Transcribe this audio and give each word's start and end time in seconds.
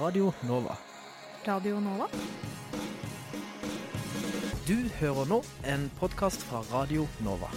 Radio 0.00 0.32
Nova. 0.48 0.76
Radio 1.44 1.80
Nova? 1.80 2.06
Du 4.66 4.88
hører 5.00 5.28
nå 5.28 5.42
en 5.68 5.90
podkast 5.98 6.40
fra 6.48 6.62
Radio 6.72 7.04
Nova. 7.20 7.50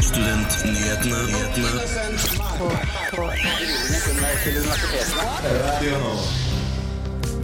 Studentnyhetene. 0.00 1.20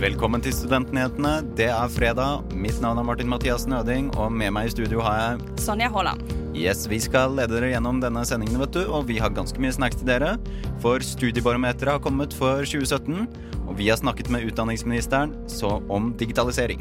Velkommen 0.00 0.40
til 0.40 0.56
Studentnyhetene. 0.56 1.36
Det 1.56 1.68
er 1.68 1.92
fredag. 1.92 2.56
Mitt 2.56 2.80
navn 2.80 2.98
er 2.98 3.04
Martin 3.04 3.28
Mathias 3.28 3.68
Nøding, 3.68 4.14
og 4.16 4.32
med 4.32 4.56
meg 4.56 4.72
i 4.72 4.76
studio 4.78 5.04
har 5.04 5.20
jeg 5.20 5.60
Sonja 5.68 5.92
Haaland. 5.92 6.35
Yes, 6.56 6.86
Vi 6.88 6.96
skal 7.00 7.34
lede 7.36 7.52
dere 7.52 7.68
gjennom 7.74 7.98
denne 8.00 8.22
sendingen, 8.24 8.56
vet 8.62 8.72
du, 8.72 8.86
og 8.88 9.04
vi 9.10 9.18
har 9.20 9.34
ganske 9.36 9.60
mye 9.60 9.74
snacks 9.76 9.98
til 10.00 10.08
dere. 10.08 10.38
For 10.80 11.04
Studiebarometeret 11.04 11.98
har 11.98 12.00
kommet 12.00 12.32
for 12.32 12.64
2017, 12.64 13.26
og 13.66 13.74
vi 13.76 13.90
har 13.90 13.98
snakket 14.00 14.30
med 14.32 14.46
utdanningsministeren 14.48 15.34
så 15.52 15.76
om 15.92 16.14
digitalisering. 16.16 16.80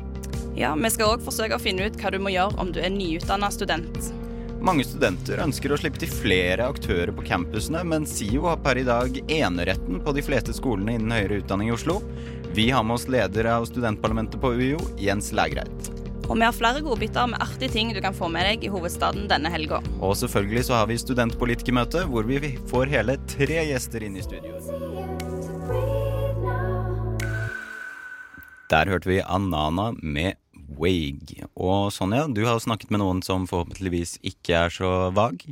Ja, 0.55 0.71
Vi 0.79 0.89
skal 0.93 1.17
òg 1.17 1.25
forsøke 1.25 1.57
å 1.57 1.59
finne 1.59 1.89
ut 1.89 1.99
hva 1.99 2.13
du 2.13 2.21
må 2.23 2.31
gjøre 2.31 2.55
om 2.61 2.71
du 2.71 2.79
er 2.79 2.93
nyutdanna 2.93 3.51
student. 3.51 4.13
Mange 4.63 4.85
studenter 4.87 5.43
ønsker 5.43 5.75
å 5.75 5.77
slippe 5.77 5.99
til 5.99 6.09
flere 6.09 6.69
aktører 6.71 7.11
på 7.11 7.27
campusene, 7.27 7.83
men 7.83 8.07
SIO 8.07 8.47
har 8.47 8.63
per 8.63 8.79
i 8.79 8.87
dag 8.87 9.19
eneretten 9.27 9.99
på 9.99 10.15
de 10.15 10.23
fleste 10.23 10.55
skolene 10.55 10.95
innen 10.95 11.11
høyere 11.11 11.43
utdanning 11.43 11.73
i 11.73 11.75
Oslo. 11.75 11.99
Vi 12.55 12.69
har 12.71 12.87
med 12.87 12.95
oss 12.95 13.09
leder 13.11 13.51
av 13.51 13.67
studentparlamentet 13.67 14.39
på 14.39 14.55
UiO, 14.55 14.79
Jens 15.03 15.33
Lægreit. 15.35 16.04
Og 16.25 16.37
vi 16.39 16.45
har 16.45 16.53
flere 16.57 16.81
godbiter 16.81 17.27
med 17.29 17.41
artige 17.43 17.69
ting 17.71 17.91
du 17.93 17.99
kan 18.01 18.15
få 18.17 18.27
med 18.33 18.47
deg 18.47 18.63
i 18.65 18.71
hovedstaden 18.73 19.27
denne 19.29 19.51
helga. 19.53 19.77
Og 20.01 20.15
selvfølgelig 20.17 20.63
så 20.67 20.79
har 20.79 20.87
vi 20.89 20.97
studentpolitikermøte, 20.97 22.05
hvor 22.09 22.25
vi 22.25 22.55
får 22.71 22.89
hele 22.89 23.17
tre 23.29 23.59
gjester 23.69 24.05
inn 24.07 24.17
i 24.17 24.23
studio. 24.25 24.57
Der 28.73 28.89
hørte 28.89 29.11
vi 29.11 29.19
Anana 29.21 29.91
med 30.01 30.39
Wag. 30.79 31.35
Og 31.53 31.91
Sonja, 31.93 32.25
du 32.27 32.41
har 32.47 32.57
snakket 32.59 32.89
med 32.91 33.03
noen 33.03 33.21
som 33.23 33.45
forhåpentligvis 33.47 34.17
ikke 34.25 34.57
er 34.65 34.73
så 34.73 34.91
vag. 35.15 35.45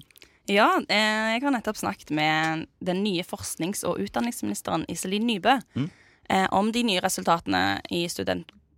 Ja, 0.50 0.72
eh, 0.90 1.36
jeg 1.38 1.44
har 1.46 1.54
nettopp 1.54 1.78
snakket 1.80 2.10
med 2.12 2.66
den 2.84 3.04
nye 3.06 3.24
forsknings- 3.24 3.86
og 3.88 4.02
utdanningsministeren 4.04 4.84
Iselin 4.90 5.28
Nybø 5.30 5.60
Mm. 5.76 5.90
eh, 6.30 6.48
om 6.52 6.72
de 6.72 6.84
nye 6.84 7.00
resultatene 7.00 7.80
i 7.92 8.08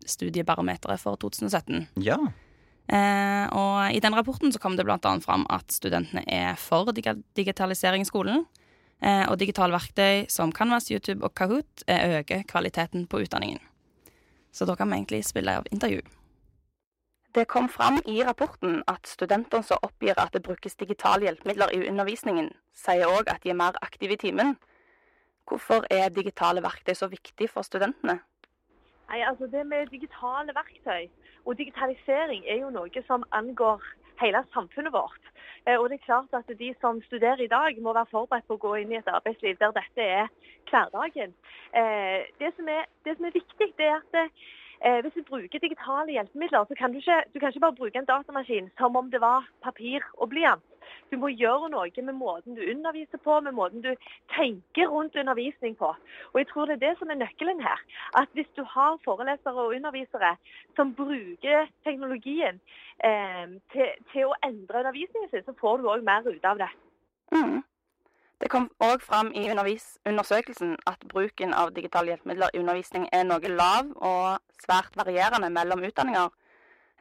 studentstudiebarometeret 0.06 1.02
for 1.02 1.18
2017. 1.18 1.88
Ja. 2.04 2.18
Eh, 2.88 3.46
og 3.50 3.96
i 3.96 4.00
den 4.00 4.14
rapporten 4.14 4.54
så 4.54 4.60
kom 4.62 4.78
det 4.78 4.86
annet 4.86 5.26
fram 5.26 5.46
at 5.50 5.72
studentene 5.74 6.24
er 6.28 6.56
for 6.56 6.92
digitalisering 6.94 8.02
i 8.02 8.06
skolen. 8.10 8.46
Eh, 9.02 9.26
og 9.30 9.40
digitale 9.40 9.74
verktøy 9.74 10.26
som 10.30 10.54
Canvas, 10.54 10.92
YouTube 10.92 11.24
og 11.26 11.34
Kahoot 11.36 11.84
eh, 11.88 12.20
øker 12.20 12.44
kvaliteten 12.48 13.08
på 13.08 13.20
utdanningen. 13.26 13.60
Så 14.52 14.66
da 14.66 14.76
kan 14.76 14.88
vi 14.88 14.96
egentlig 14.96 15.26
spille 15.26 15.58
av 15.58 15.66
intervju. 15.72 16.02
Det 17.36 17.48
kom 17.52 17.68
fram 17.68 18.00
i 18.08 18.24
rapporten 18.24 18.84
at 18.88 19.08
studentene 19.08 19.64
som 19.64 19.82
oppgir 19.84 20.16
at 20.16 20.32
det 20.32 20.44
brukes 20.44 20.76
digitale 20.80 21.28
hjelpemidler 21.28 21.74
i 21.76 21.82
undervisningen, 21.90 22.54
sier 22.72 23.12
òg 23.12 23.28
at 23.28 23.44
de 23.44 23.52
er 23.52 23.60
mer 23.60 23.76
aktive 23.84 24.16
i 24.16 24.22
timen. 24.22 24.56
Hvorfor 25.46 25.84
er 25.92 26.10
digitale 26.10 26.64
verktøy 26.64 26.96
så 26.96 27.10
viktig 27.12 27.50
for 27.52 27.68
studentene? 27.68 28.22
Nei, 29.10 29.22
altså 29.22 29.48
Det 29.48 29.66
med 29.68 29.88
digitale 29.94 30.54
verktøy 30.56 31.10
og 31.46 31.58
digitalisering 31.58 32.44
er 32.50 32.58
jo 32.64 32.72
noe 32.74 33.04
som 33.08 33.24
angår 33.32 33.84
hele 34.22 34.42
samfunnet 34.54 34.94
vårt. 34.94 35.22
Eh, 35.68 35.78
Og 35.80 35.90
det 35.90 36.00
er 36.00 36.06
klart 36.06 36.34
at 36.34 36.60
De 36.60 36.74
som 36.82 37.02
studerer 37.02 37.42
i 37.42 37.48
dag, 37.48 37.82
må 37.82 37.94
være 37.94 38.12
forberedt 38.12 38.48
på 38.48 38.58
å 38.58 38.64
gå 38.66 38.74
inn 38.82 38.92
i 38.92 38.98
et 38.98 39.08
arbeidsliv 39.08 39.58
der 39.60 39.72
dette 39.72 40.02
er 40.02 40.28
hverdagen. 40.72 41.34
Eh, 41.74 42.26
Det 42.40 42.54
som 42.56 42.68
er, 42.68 42.86
det 43.06 43.18
som 43.18 43.26
er 43.26 43.38
viktig, 43.40 43.74
det 43.78 43.86
er 43.86 44.02
at 44.02 44.32
eh, 44.84 45.00
hvis 45.02 45.18
du 45.18 45.24
bruker 45.30 45.60
digitale 45.60 46.12
hjelpemidler, 46.12 46.66
så 46.68 46.76
kan 46.80 46.92
du 46.92 46.98
ikke, 46.98 47.22
du 47.34 47.40
kan 47.40 47.50
ikke 47.50 47.66
bare 47.66 47.80
bruke 47.80 48.00
en 48.00 48.12
datamaskin 48.12 48.72
som 48.80 48.96
om 48.96 49.12
det 49.12 49.22
var 49.22 49.48
papir 49.64 50.04
og 50.14 50.30
blyant. 50.30 50.64
Du 51.12 51.18
må 51.22 51.30
gjøre 51.34 51.70
noe 51.74 52.04
med 52.08 52.18
måten 52.18 52.58
du 52.58 52.62
underviser 52.62 53.22
på, 53.22 53.40
med 53.42 53.56
måten 53.58 53.82
du 53.82 53.92
tenker 54.36 54.90
rundt 54.94 55.16
undervisning 55.16 55.78
på. 55.78 55.92
Og 56.34 56.40
jeg 56.40 56.48
tror 56.50 56.66
det 56.66 56.78
er 56.78 56.84
det 56.88 56.94
som 57.00 57.10
er 57.10 57.22
nøkkelen 57.22 57.62
her. 57.62 57.82
At 58.22 58.30
hvis 58.34 58.50
du 58.58 58.64
har 58.76 58.98
forelesere 59.06 59.66
og 59.66 59.76
undervisere 59.76 60.36
som 60.76 60.94
bruker 60.98 61.70
teknologien 61.88 62.60
eh, 63.06 63.46
til, 63.74 63.94
til 64.12 64.30
å 64.30 64.40
endre 64.46 64.84
undervisningen 64.84 65.32
sin, 65.32 65.46
så 65.46 65.58
får 65.62 65.82
du 65.82 65.90
òg 65.94 66.06
mer 66.06 66.28
ut 66.28 66.46
av 66.46 66.62
det. 66.62 66.72
Mm. 67.34 67.64
Det 68.42 68.50
kom 68.52 68.68
òg 68.84 69.04
fram 69.04 69.30
i 69.32 69.46
undersøkelsen 69.50 70.76
at 70.90 71.06
bruken 71.12 71.54
av 71.56 71.72
digitale 71.76 72.12
hjelpemidler 72.12 72.52
i 72.54 72.60
undervisning 72.60 73.08
er 73.16 73.24
noe 73.24 73.52
lav 73.52 73.94
og 73.96 74.42
svært 74.64 74.98
varierende 75.00 75.50
mellom 75.50 75.86
utdanninger. 75.88 76.34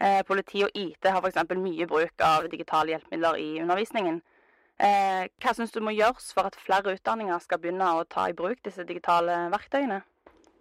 Eh, 0.00 0.22
politi 0.26 0.62
og 0.66 0.70
IT 0.74 1.10
har 1.10 1.22
f.eks. 1.22 1.42
mye 1.58 1.86
bruk 1.90 2.22
av 2.22 2.46
digitale 2.50 2.94
hjelpemidler 2.94 3.38
i 3.42 3.50
undervisningen. 3.62 4.22
Eh, 4.78 5.26
hva 5.42 5.54
syns 5.54 5.74
du 5.74 5.80
må 5.82 5.94
gjøres 5.94 6.32
for 6.34 6.46
at 6.46 6.58
flere 6.58 6.94
utdanninger 6.94 7.42
skal 7.42 7.60
begynne 7.62 7.92
å 7.98 8.06
ta 8.10 8.28
i 8.30 8.34
bruk 8.34 8.62
disse 8.62 8.86
digitale 8.86 9.36
verktøyene? 9.54 10.02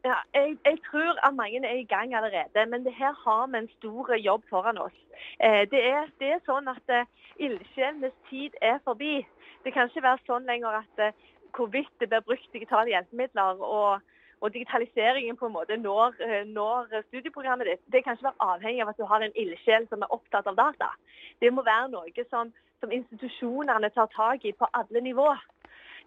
Ja, 0.05 0.15
jeg, 0.33 0.57
jeg 0.65 0.77
tror 0.87 1.27
at 1.27 1.33
mange 1.35 1.67
er 1.67 1.77
i 1.79 1.91
gang 1.93 2.15
allerede, 2.15 2.65
men 2.71 2.85
det 2.85 2.93
her 2.93 3.13
har 3.25 3.47
vi 3.47 3.57
en 3.57 3.69
stor 3.77 4.15
jobb 4.15 4.43
foran 4.49 4.77
oss. 4.77 4.97
Eh, 5.45 5.63
det, 5.71 5.81
er, 5.95 6.09
det 6.19 6.27
er 6.27 6.41
sånn 6.45 6.67
at 6.67 6.91
eh, 6.91 7.07
ildsjelenes 7.39 8.17
tid 8.29 8.57
er 8.61 8.81
forbi. 8.83 9.21
Det 9.63 9.71
kan 9.73 9.87
ikke 9.87 10.03
være 10.03 10.25
sånn 10.27 10.49
lenger 10.49 10.81
at 10.81 11.05
eh, 11.05 11.15
hvorvidt 11.55 11.93
det 12.03 12.09
blir 12.11 12.25
brukt 12.27 12.51
digitale 12.51 12.91
hjelpemidler 12.91 13.63
og, 13.63 14.03
og 14.43 14.53
digitaliseringen 14.53 15.39
på 15.39 15.47
en 15.47 15.55
måte 15.55 15.79
når, 15.79 16.19
eh, 16.27 16.43
når 16.51 16.91
studieprogrammet 17.07 17.71
ditt, 17.71 17.83
det 17.95 18.03
kan 18.03 18.19
ikke 18.19 18.27
være 18.27 18.49
avhengig 18.51 18.83
av 18.83 18.91
at 18.91 18.99
du 18.99 19.07
har 19.07 19.23
en 19.23 19.39
ildsjel 19.45 19.87
som 19.87 20.03
er 20.03 20.15
opptatt 20.17 20.51
av 20.51 20.59
data. 20.59 20.91
Det 21.39 21.53
må 21.53 21.63
være 21.63 21.93
noe 21.95 22.27
som, 22.27 22.51
som 22.83 22.91
institusjonene 22.91 23.95
tar 23.95 24.11
tak 24.19 24.43
i 24.43 24.51
på 24.51 24.67
alle 24.75 25.07
nivåer. 25.07 25.47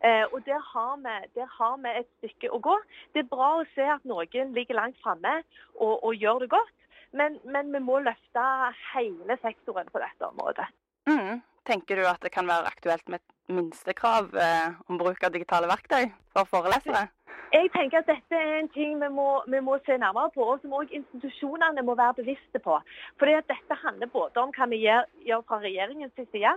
Eh, 0.04 0.24
og 0.32 0.42
der 0.44 0.60
har, 0.72 0.96
vi, 1.00 1.14
der 1.38 1.48
har 1.58 1.76
vi 1.82 1.92
et 2.00 2.08
stykke 2.18 2.52
å 2.52 2.60
gå. 2.62 2.76
Det 3.14 3.24
er 3.24 3.30
bra 3.30 3.52
å 3.60 3.68
se 3.74 3.86
at 3.96 4.04
noen 4.08 4.54
ligger 4.56 4.80
langt 4.80 4.98
framme 5.04 5.38
og, 5.78 5.94
og 6.02 6.12
gjør 6.14 6.44
det 6.44 6.50
godt, 6.52 6.74
men, 7.16 7.38
men 7.44 7.72
vi 7.72 7.80
må 7.80 8.00
løfte 8.04 8.46
hele 8.92 9.38
sektoren 9.42 9.88
på 9.92 10.02
dette 10.02 10.28
området. 10.28 10.68
Mm. 11.08 11.40
Tenker 11.66 11.98
du 11.98 12.06
at 12.06 12.22
det 12.22 12.30
kan 12.34 12.46
være 12.46 12.68
aktuelt 12.70 13.08
med 13.10 13.22
et 13.22 13.54
minstekrav 13.56 14.34
eh, 14.38 14.74
om 14.90 14.98
bruk 15.00 15.22
av 15.24 15.32
digitale 15.34 15.70
verktøy 15.70 16.10
for 16.34 16.50
forelesere? 16.50 17.06
Jeg 17.54 17.70
tenker 17.74 18.02
at 18.02 18.08
dette 18.10 18.38
er 18.38 18.56
en 18.58 18.68
ting 18.74 18.96
vi 19.00 19.08
må, 19.12 19.26
vi 19.46 19.60
må 19.62 19.78
se 19.86 19.96
nærmere 20.02 20.32
på, 20.34 20.44
og 20.44 20.62
som 20.62 20.74
også 20.76 20.98
institusjonene 20.98 21.84
må 21.86 21.94
være 21.98 22.18
bevisste 22.20 22.60
på. 22.62 22.78
Fordi 23.20 23.36
at 23.38 23.46
Dette 23.50 23.78
handler 23.82 24.10
både 24.12 24.42
om 24.42 24.52
hva 24.54 24.66
vi 24.72 24.82
gjør, 24.82 25.06
gjør 25.28 25.44
fra 25.48 25.60
regjeringens 25.62 26.26
side, 26.32 26.56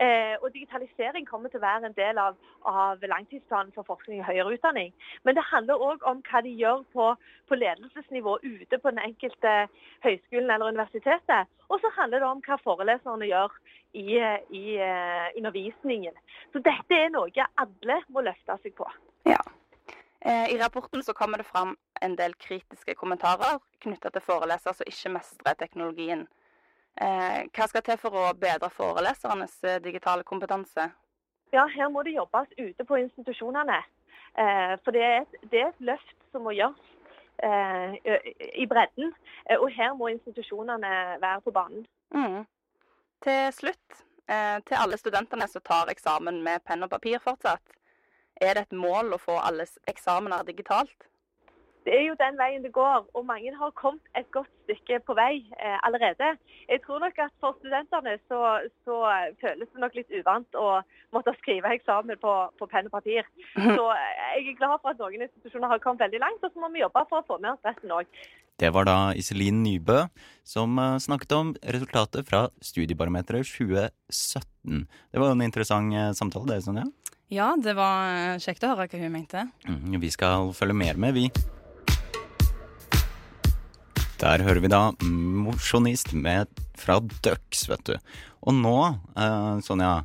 Eh, 0.00 0.36
og 0.40 0.48
Digitalisering 0.54 1.26
kommer 1.28 1.52
til 1.52 1.60
å 1.60 1.66
være 1.66 1.90
en 1.90 1.96
del 1.96 2.18
av, 2.18 2.38
av 2.64 3.02
langtidsplanen 3.04 3.74
for 3.76 3.84
forskning 3.84 4.22
og 4.22 4.30
høyere 4.30 4.54
utdanning. 4.56 4.94
Men 5.28 5.36
det 5.36 5.44
handler 5.50 5.84
òg 5.90 6.06
om 6.08 6.22
hva 6.24 6.40
de 6.46 6.54
gjør 6.56 6.86
på, 6.94 7.10
på 7.50 7.58
ledelsesnivå 7.58 8.38
ute 8.40 8.78
på 8.80 8.94
den 8.94 9.02
enkelte 9.04 9.52
høyskolen 10.06 10.48
eller 10.54 10.72
universitetet. 10.72 11.52
Og 11.68 11.84
så 11.84 11.92
handler 11.98 12.24
det 12.24 12.30
om 12.30 12.40
hva 12.46 12.56
foreleserne 12.64 13.28
gjør 13.28 13.60
i, 13.92 14.16
i 14.56 14.64
uh, 14.80 15.28
undervisningen. 15.36 16.16
Så 16.54 16.64
dette 16.64 16.96
er 16.96 17.12
noe 17.12 17.48
alle 17.60 18.00
må 18.08 18.24
løfte 18.24 18.56
seg 18.62 18.76
på. 18.78 18.88
Ja. 19.28 19.42
Eh, 20.20 20.54
I 20.54 20.58
rapporten 20.62 21.02
så 21.04 21.12
kommer 21.12 21.38
det 21.38 21.48
fram 21.48 21.76
en 22.00 22.16
del 22.16 22.34
kritiske 22.40 22.96
kommentarer 22.96 23.60
knytta 23.84 24.12
til 24.12 24.24
forelesere 24.24 24.76
som 24.76 24.88
ikke 24.88 25.12
mestrer 25.16 25.60
teknologien. 25.60 26.26
Eh, 27.00 27.46
hva 27.54 27.68
skal 27.70 27.84
til 27.86 27.98
for 28.00 28.16
å 28.18 28.32
bedre 28.36 28.70
forelesernes 28.74 29.54
eh, 29.64 29.80
digitale 29.82 30.26
kompetanse? 30.26 30.90
Ja, 31.54 31.66
Her 31.66 31.88
må 31.90 32.02
det 32.06 32.14
jobbes 32.14 32.52
ute 32.58 32.84
på 32.86 32.98
institusjonene. 33.00 33.80
Eh, 34.38 34.74
for 34.84 34.94
det 34.94 35.02
er, 35.02 35.20
et, 35.22 35.50
det 35.50 35.62
er, 35.62 35.72
et, 35.72 35.84
løft 35.90 36.16
som 36.30 36.44
må 36.46 36.54
gjøres 36.54 36.92
eh, 37.42 37.96
i 38.54 38.66
bredden. 38.70 39.14
Og 39.58 39.68
her 39.74 39.94
må 39.98 40.10
institusjonene 40.12 40.92
være 41.22 41.40
på 41.46 41.54
banen. 41.54 41.86
Mm. 42.14 42.44
Til 43.24 43.52
slutt, 43.52 44.02
eh, 44.30 44.58
til 44.66 44.78
alle 44.78 44.98
studentene 45.00 45.48
som 45.50 45.64
tar 45.66 45.90
eksamen 45.90 46.42
med 46.46 46.62
penn 46.66 46.86
og 46.86 46.92
papir 46.92 47.18
fortsatt. 47.22 47.74
Er 48.40 48.54
det 48.54 48.68
et 48.68 48.76
mål 48.76 49.16
å 49.16 49.20
få 49.20 49.36
alles 49.42 49.78
eksamener 49.90 50.46
digitalt? 50.46 51.09
Det 51.86 51.94
er 51.96 52.02
jo 52.06 52.16
den 52.20 52.36
veien 52.36 52.64
det 52.64 52.72
går, 52.76 53.06
og 53.16 53.24
mange 53.24 53.52
har 53.56 53.70
kommet 53.78 54.04
et 54.18 54.28
godt 54.36 54.50
stykke 54.66 55.00
på 55.06 55.16
vei 55.16 55.40
eh, 55.56 55.78
allerede. 55.86 56.34
Jeg 56.68 56.82
tror 56.84 57.00
nok 57.04 57.16
at 57.24 57.32
for 57.40 57.56
studentene 57.60 58.18
så, 58.28 58.40
så, 58.84 58.96
føles 59.40 59.70
det 59.72 59.82
nok 59.82 59.96
litt 59.96 60.12
uvant 60.20 60.60
å 60.60 60.68
måtte 61.14 61.34
skrive 61.40 61.72
eksamen 61.76 62.20
på, 62.20 62.34
på 62.60 62.68
penn 62.70 62.90
og 62.90 62.94
papir. 62.98 63.24
Så 63.56 63.86
jeg 63.96 64.44
er 64.44 64.58
glad 64.60 64.76
for 64.82 64.92
at 64.92 65.00
noen 65.00 65.24
institusjoner 65.24 65.72
har 65.72 65.82
kommet 65.82 66.04
veldig 66.04 66.22
langt, 66.22 66.44
og 66.44 66.52
så 66.52 66.62
må 66.62 66.70
vi 66.74 66.84
jobbe 66.84 67.06
for 67.08 67.22
å 67.22 67.28
få 67.32 67.40
med 67.40 67.54
oss 67.54 67.66
resten 67.66 67.96
òg. 67.96 68.20
Det 68.60 68.68
var 68.76 68.84
da 68.84 68.96
Iselin 69.16 69.62
Nybø 69.64 70.02
som 70.44 70.76
eh, 70.78 70.98
snakket 71.00 71.32
om 71.38 71.54
resultatet 71.64 72.28
fra 72.28 72.48
Studiebarometeret 72.60 73.48
2017. 73.48 74.84
Det 74.84 75.22
var 75.22 75.32
jo 75.32 75.38
en 75.38 75.46
interessant 75.46 75.96
eh, 75.96 76.10
samtale, 76.18 76.52
det, 76.52 76.64
Sonja. 76.66 76.84
Ja, 77.30 77.54
det 77.56 77.76
var 77.78 78.10
eh, 78.10 78.42
kjekt 78.42 78.66
å 78.66 78.74
høre 78.74 78.90
hva 78.90 79.00
hun 79.00 79.16
mente. 79.16 79.46
Mm, 79.68 79.96
vi 80.02 80.12
skal 80.12 80.52
følge 80.56 80.76
mer 80.76 81.00
med, 81.00 81.16
vi. 81.16 81.30
Der 84.20 84.42
hører 84.44 84.60
vi 84.60 84.68
da 84.68 84.80
mosjonist 85.00 86.12
fra 86.76 86.98
Ducks, 87.24 87.64
vet 87.70 87.84
du. 87.88 87.94
Og 88.44 88.52
nå, 88.56 89.00
eh, 89.16 89.60
Sonja, 89.64 90.04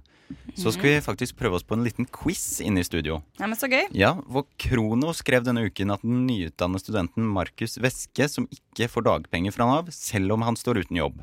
så 0.56 0.72
skal 0.72 0.84
vi 0.88 1.02
faktisk 1.04 1.36
prøve 1.36 1.56
oss 1.60 1.64
på 1.68 1.76
en 1.76 1.84
liten 1.84 2.08
quiz 2.08 2.62
inne 2.62 2.80
i 2.80 2.84
studio. 2.88 3.22
Ja, 3.40 3.46
men 3.48 3.58
Så 3.58 3.68
gøy. 3.68 3.88
Ja, 3.92 4.14
hvor 4.16 4.46
Krono 4.58 5.12
skrev 5.14 5.44
denne 5.44 5.68
uken 5.68 5.92
at 5.92 6.02
den 6.02 6.26
nyutdannede 6.28 6.80
studenten 6.80 7.28
Markus 7.28 7.78
Veske 7.78 8.30
som 8.30 8.48
ikke 8.48 8.88
får 8.90 9.04
dagpenger 9.04 9.52
fra 9.52 9.66
Nav, 9.68 9.92
selv 9.92 10.32
om 10.32 10.42
han 10.42 10.56
står 10.56 10.86
uten 10.86 10.98
jobb. 10.98 11.20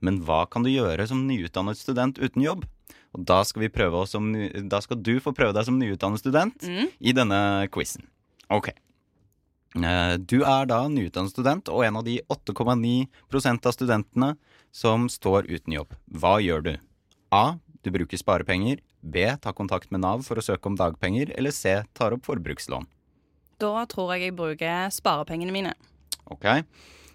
Men 0.00 0.22
hva 0.24 0.48
kan 0.48 0.62
du 0.62 0.70
gjøre 0.70 1.06
som 1.06 1.26
nyutdannet 1.28 1.76
student 1.76 2.18
uten 2.18 2.42
jobb? 2.42 2.64
Og 3.12 3.24
da 3.26 3.42
skal, 3.44 3.62
vi 3.62 3.68
prøve 3.68 4.00
oss 4.00 4.12
som, 4.12 4.32
da 4.32 4.80
skal 4.80 4.96
du 4.96 5.18
få 5.20 5.34
prøve 5.36 5.52
deg 5.52 5.66
som 5.66 5.78
nyutdannet 5.78 6.18
student 6.22 6.56
Mm. 6.62 6.88
i 7.00 7.12
denne 7.12 7.68
quizen. 7.68 8.06
Ok. 8.48 8.70
Eh, 9.76 10.16
Du 10.18 10.42
er 10.42 10.66
da 10.66 10.88
nyutdannet 10.88 11.30
student 11.30 11.68
og 11.68 11.84
en 11.84 11.96
av 11.96 12.04
de 12.04 12.20
8,9% 12.28 13.66
av 13.66 13.72
studentene 13.76 14.36
som 14.72 15.08
står 15.08 15.46
uten 15.50 15.74
jobb. 15.74 15.94
Hva 16.10 16.38
gjør 16.42 16.62
du? 16.62 16.72
A. 17.32 17.58
Du 17.82 17.90
bruker 17.90 18.18
sparepenger. 18.18 18.80
B. 19.02 19.24
Ta 19.40 19.52
kontakt 19.52 19.90
med 19.90 20.02
Nav 20.02 20.22
for 20.26 20.36
å 20.36 20.44
søke 20.44 20.66
om 20.66 20.76
dagpenger. 20.76 21.30
Eller 21.38 21.50
C. 21.54 21.82
Tar 21.94 22.12
opp 22.12 22.26
forbrukslån. 22.26 22.86
Da 23.60 23.84
tror 23.86 24.14
jeg 24.14 24.28
jeg 24.28 24.36
bruker 24.36 24.90
sparepengene 24.92 25.52
mine. 25.52 25.72
Ok. 26.30 26.46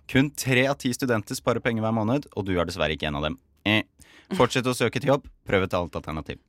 Kun 0.08 0.30
tre 0.38 0.68
av 0.70 0.78
ti 0.78 0.92
studenter 0.94 1.36
sparer 1.38 1.60
penger 1.62 1.82
hver 1.82 1.94
måned, 1.98 2.28
og 2.38 2.46
du 2.46 2.54
er 2.60 2.66
dessverre 2.66 2.94
ikke 2.94 3.08
en 3.10 3.18
av 3.20 3.24
dem. 3.26 3.38
Eh. 3.66 3.84
Fortsett 4.38 4.66
å 4.70 4.74
søke 4.78 5.02
til 5.02 5.10
jobb. 5.14 5.26
Prøv 5.46 5.66
et 5.66 5.74
annet 5.78 5.98
alternativ. 5.98 6.40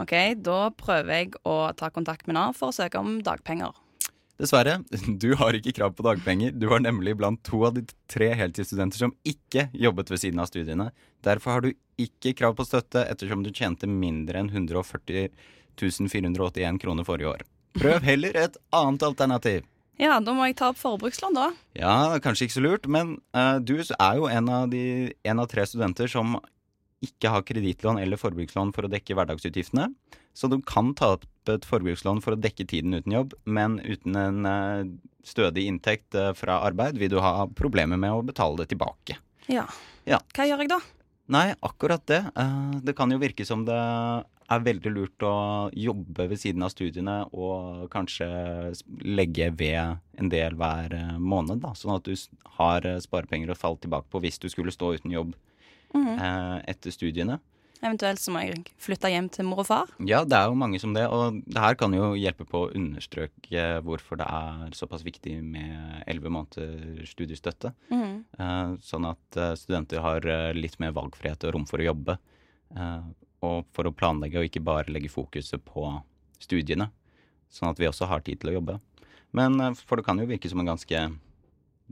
Ok, 0.00 0.12
Da 0.42 0.70
prøver 0.70 1.12
jeg 1.14 1.34
å 1.46 1.72
ta 1.76 1.88
kontakt 1.90 2.26
med 2.26 2.34
Nav 2.34 2.56
for 2.56 2.68
å 2.72 2.76
søke 2.76 2.98
om 2.98 3.20
dagpenger. 3.22 3.72
Dessverre, 4.40 4.80
du 5.22 5.34
har 5.38 5.54
ikke 5.54 5.74
krav 5.76 5.94
på 5.94 6.06
dagpenger. 6.06 6.54
Du 6.58 6.66
var 6.72 6.82
nemlig 6.82 7.16
blant 7.18 7.42
to 7.46 7.62
av 7.68 7.76
de 7.76 7.84
tre 8.10 8.32
heltidsstudenter 8.34 9.04
som 9.04 9.14
ikke 9.26 9.68
jobbet 9.72 10.10
ved 10.10 10.22
siden 10.24 10.42
av 10.42 10.50
studiene. 10.50 10.90
Derfor 11.24 11.56
har 11.56 11.66
du 11.66 11.74
ikke 12.00 12.34
krav 12.38 12.56
på 12.58 12.66
støtte 12.66 13.04
ettersom 13.06 13.44
du 13.44 13.52
tjente 13.54 13.88
mindre 13.90 14.42
enn 14.42 14.50
140 14.50 15.30
481 15.74 16.80
kroner 16.82 17.06
forrige 17.06 17.30
år. 17.30 17.46
Prøv 17.74 18.04
heller 18.06 18.36
et 18.38 18.58
annet 18.74 19.02
alternativ. 19.02 19.64
Ja, 19.98 20.18
da 20.22 20.34
må 20.34 20.46
jeg 20.48 20.56
ta 20.58 20.72
opp 20.72 20.78
forbrukslån, 20.80 21.36
da. 21.36 21.48
Ja, 21.78 21.94
kanskje 22.22 22.48
ikke 22.48 22.56
så 22.56 22.62
lurt, 22.64 22.86
men 22.90 23.16
uh, 23.36 23.60
du 23.62 23.76
er 23.78 24.18
jo 24.18 24.26
en 24.26 24.50
av, 24.50 24.66
de, 24.70 25.14
en 25.22 25.42
av 25.42 25.46
tre 25.50 25.66
studenter 25.70 26.10
som 26.10 26.34
ikke 27.04 27.32
har 27.32 27.44
kredittlån 27.46 28.00
eller 28.02 28.20
forbrukslån 28.20 28.72
for 28.76 28.86
å 28.86 28.92
dekke 28.92 29.16
hverdagsutgiftene. 29.16 29.90
Så 30.34 30.50
du 30.50 30.58
kan 30.66 30.92
ta 30.98 31.12
opp 31.14 31.26
et 31.50 31.66
forbrukslån 31.68 32.20
for 32.24 32.34
å 32.34 32.40
dekke 32.40 32.66
tiden 32.66 32.96
uten 32.96 33.14
jobb, 33.14 33.36
men 33.46 33.78
uten 33.84 34.16
en 34.18 34.48
eh, 34.50 34.90
stødig 35.26 35.68
inntekt 35.70 36.16
eh, 36.18 36.32
fra 36.34 36.58
arbeid 36.66 36.98
vil 36.98 37.12
du 37.12 37.20
ha 37.22 37.46
problemer 37.54 38.00
med 38.00 38.16
å 38.16 38.24
betale 38.26 38.58
det 38.62 38.72
tilbake. 38.72 39.20
Ja. 39.46 39.68
Ja. 40.08 40.18
Hva 40.34 40.48
gjør 40.48 40.64
jeg 40.64 40.72
da? 40.72 40.80
Nei, 41.34 41.46
akkurat 41.64 42.02
det. 42.10 42.24
Eh, 42.34 42.80
Det 42.82 42.96
kan 42.98 43.14
jo 43.14 43.20
virke 43.22 43.46
som 43.46 43.62
det 43.68 43.78
er 43.78 44.66
veldig 44.66 44.90
lurt 44.92 45.24
å 45.24 45.36
jobbe 45.72 46.26
ved 46.28 46.40
siden 46.40 46.66
av 46.66 46.74
studiene 46.74 47.22
og 47.32 47.86
kanskje 47.94 48.26
legge 49.06 49.48
ved 49.56 50.02
en 50.20 50.28
del 50.32 50.58
hver 50.60 50.92
måned, 51.16 51.62
da, 51.62 51.72
sånn 51.78 51.94
at 51.94 52.04
du 52.04 52.12
har 52.58 52.84
sparepenger 53.00 53.54
å 53.54 53.56
falle 53.56 53.80
tilbake 53.80 54.10
på 54.12 54.20
hvis 54.20 54.42
du 54.42 54.50
skulle 54.52 54.74
stå 54.74 54.96
uten 54.98 55.14
jobb 55.14 55.32
Mhm. 55.94 56.18
eh, 56.18 56.62
etter 56.74 56.90
studiene. 56.90 57.40
Eventuelt 57.84 58.18
så 58.18 58.32
må 58.32 58.40
jeg 58.40 58.64
flytte 58.80 59.10
hjem 59.12 59.26
til 59.30 59.44
mor 59.44 59.58
og 59.60 59.66
far. 59.66 59.88
Ja, 60.00 60.22
det 60.24 60.32
er 60.38 60.46
jo 60.48 60.54
mange 60.56 60.78
som 60.80 60.94
det, 60.94 61.02
og 61.12 61.42
det 61.44 61.60
her 61.60 61.74
kan 61.76 61.92
jo 61.92 62.14
hjelpe 62.16 62.46
på 62.48 62.62
å 62.64 62.70
understreke 62.74 63.82
hvorfor 63.84 64.16
det 64.16 64.24
er 64.26 64.70
såpass 64.72 65.02
viktig 65.04 65.42
med 65.44 66.02
elleve 66.08 66.30
måneder 66.32 67.04
studiestøtte. 67.04 67.74
Eh, 67.92 68.76
Sånn 68.80 69.04
at 69.10 69.36
eh, 69.36 69.52
studenter 69.54 70.00
har 70.00 70.20
litt 70.56 70.78
mer 70.80 70.92
valgfrihet 70.96 71.44
og 71.44 71.52
rom 71.58 71.66
for 71.66 71.78
å 71.78 71.84
jobbe. 71.92 72.16
Og 73.44 73.66
for 73.76 73.84
å 73.84 73.92
planlegge 73.92 74.38
og 74.40 74.48
ikke 74.48 74.64
bare 74.64 74.88
legge 74.90 75.10
fokuset 75.12 75.60
på 75.68 75.84
studiene. 76.40 76.88
Sånn 77.52 77.68
at 77.68 77.78
vi 77.78 77.86
også 77.86 78.08
har 78.08 78.20
tid 78.24 78.40
til 78.40 78.50
å 78.50 78.54
jobbe. 78.60 78.80
Men 79.36 79.74
for 79.74 79.96
det 80.00 80.06
kan 80.06 80.18
jo 80.18 80.26
virke 80.26 80.48
som 80.48 80.60
en 80.60 80.66
ganske 80.72 81.04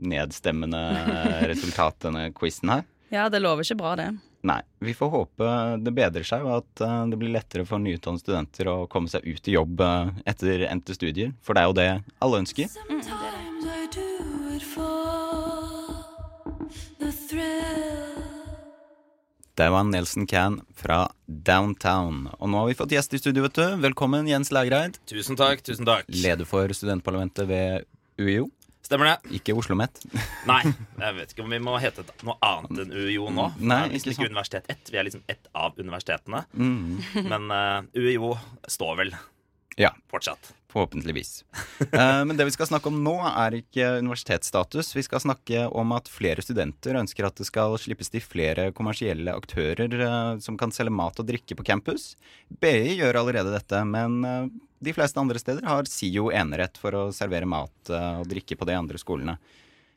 nedstemmende 0.01 0.81
resultat, 1.51 1.99
denne 2.07 2.31
quizen 2.33 2.69
her. 2.73 2.83
Ja, 3.13 3.27
det 3.29 3.43
lover 3.43 3.61
ikke 3.61 3.77
bra, 3.77 3.93
det. 3.99 4.07
Nei, 4.43 4.59
vi 4.81 4.95
får 4.97 5.11
håpe 5.13 5.49
det 5.85 5.91
bedrer 5.95 6.25
seg, 6.25 6.41
og 6.43 6.63
at 6.63 6.81
eh, 6.81 7.01
det 7.11 7.19
blir 7.21 7.31
lettere 7.35 7.65
for 7.69 7.79
nyutdannede 7.79 8.23
studenter 8.23 8.69
å 8.71 8.77
komme 8.91 9.11
seg 9.11 9.27
ut 9.27 9.47
i 9.47 9.53
jobb 9.53 9.83
eh, 9.85 10.09
etter 10.33 10.65
endte 10.65 10.97
studier. 10.97 11.31
For 11.45 11.53
det 11.53 11.61
er 11.61 11.69
jo 11.69 11.77
det 11.77 11.89
alle 12.25 12.41
ønsker. 12.41 12.73
Thrill. 17.29 17.93
Det 19.53 19.69
var 19.69 19.83
Nelson 19.83 20.25
Can 20.27 20.61
fra 20.73 21.11
Downtown. 21.27 22.25
Og 22.39 22.49
nå 22.49 22.57
har 22.63 22.71
vi 22.71 22.77
fått 22.79 22.95
gjest 22.95 23.13
i 23.13 23.19
studio, 23.21 23.45
vet 23.45 23.59
du. 23.59 23.65
Velkommen, 23.83 24.25
Jens 24.25 24.49
Lægreid. 24.49 24.97
Tusen 25.05 25.37
takk, 25.37 25.61
tusen 25.61 25.85
takk. 25.85 26.09
Leder 26.09 26.49
for 26.49 26.73
studentparlamentet 26.73 27.45
ved 27.45 27.85
UiO. 28.17 28.49
Stemmer 28.83 29.07
det? 29.07 29.35
Ikke 29.37 29.53
Oslo 29.55 29.77
OsloMet. 29.77 30.01
Nei, 30.49 30.59
jeg 30.99 31.15
vet 31.15 31.31
ikke 31.31 31.43
om 31.45 31.53
vi 31.55 31.59
må 31.63 31.77
hete 31.79 32.03
noe 32.27 32.35
annet 32.43 32.81
enn 32.83 32.91
UiO 32.91 33.29
nå. 33.31 33.45
Nei, 33.63 33.85
er 33.85 33.93
liksom 33.93 34.11
ikke 34.11 34.25
ikke 34.25 34.33
universitet 34.33 34.73
1. 34.73 34.89
Vi 34.91 34.99
er 34.99 35.07
liksom 35.07 35.23
ett 35.31 35.47
av 35.55 35.79
universitetene. 35.79 36.41
Mm. 36.51 37.29
Men 37.31 37.53
uh, 37.53 37.85
UiO 37.95 38.33
står 38.67 38.99
vel 38.99 39.13
Ja, 39.79 39.93
fortsatt. 40.11 40.51
forhåpentligvis. 40.73 41.45
uh, 41.93 42.25
men 42.27 42.35
det 42.35 42.49
vi 42.49 42.53
skal 42.57 42.67
snakke 42.73 42.91
om 42.91 42.99
nå, 43.05 43.15
er 43.31 43.55
ikke 43.61 43.87
universitetsstatus. 44.03 44.91
Vi 44.97 45.05
skal 45.07 45.23
snakke 45.23 45.63
om 45.71 45.95
at 45.95 46.11
flere 46.11 46.43
studenter 46.43 46.99
ønsker 46.99 47.29
at 47.29 47.39
det 47.39 47.47
skal 47.47 47.77
slippes 47.79 48.11
til 48.11 48.25
flere 48.25 48.67
kommersielle 48.75 49.31
aktører 49.31 49.95
uh, 50.03 50.35
som 50.43 50.59
kan 50.59 50.75
selge 50.75 50.91
mat 50.91 51.23
og 51.23 51.31
drikke 51.31 51.55
på 51.55 51.65
campus. 51.71 52.17
BI 52.59 52.97
gjør 52.99 53.23
allerede 53.23 53.55
dette, 53.55 53.79
men 53.87 54.19
eh, 54.27 54.51
de 54.83 54.93
fleste 54.93 55.19
andre 55.19 55.39
steder 55.39 55.65
har 55.67 55.87
SIO 55.89 56.29
enerett 56.35 56.77
for 56.79 56.95
å 56.97 57.03
servere 57.15 57.47
mat 57.49 57.91
eh, 57.91 58.19
og 58.21 58.29
drikke 58.29 58.57
på 58.59 58.67
de 58.67 58.77
andre 58.77 58.99
skolene. 59.01 59.37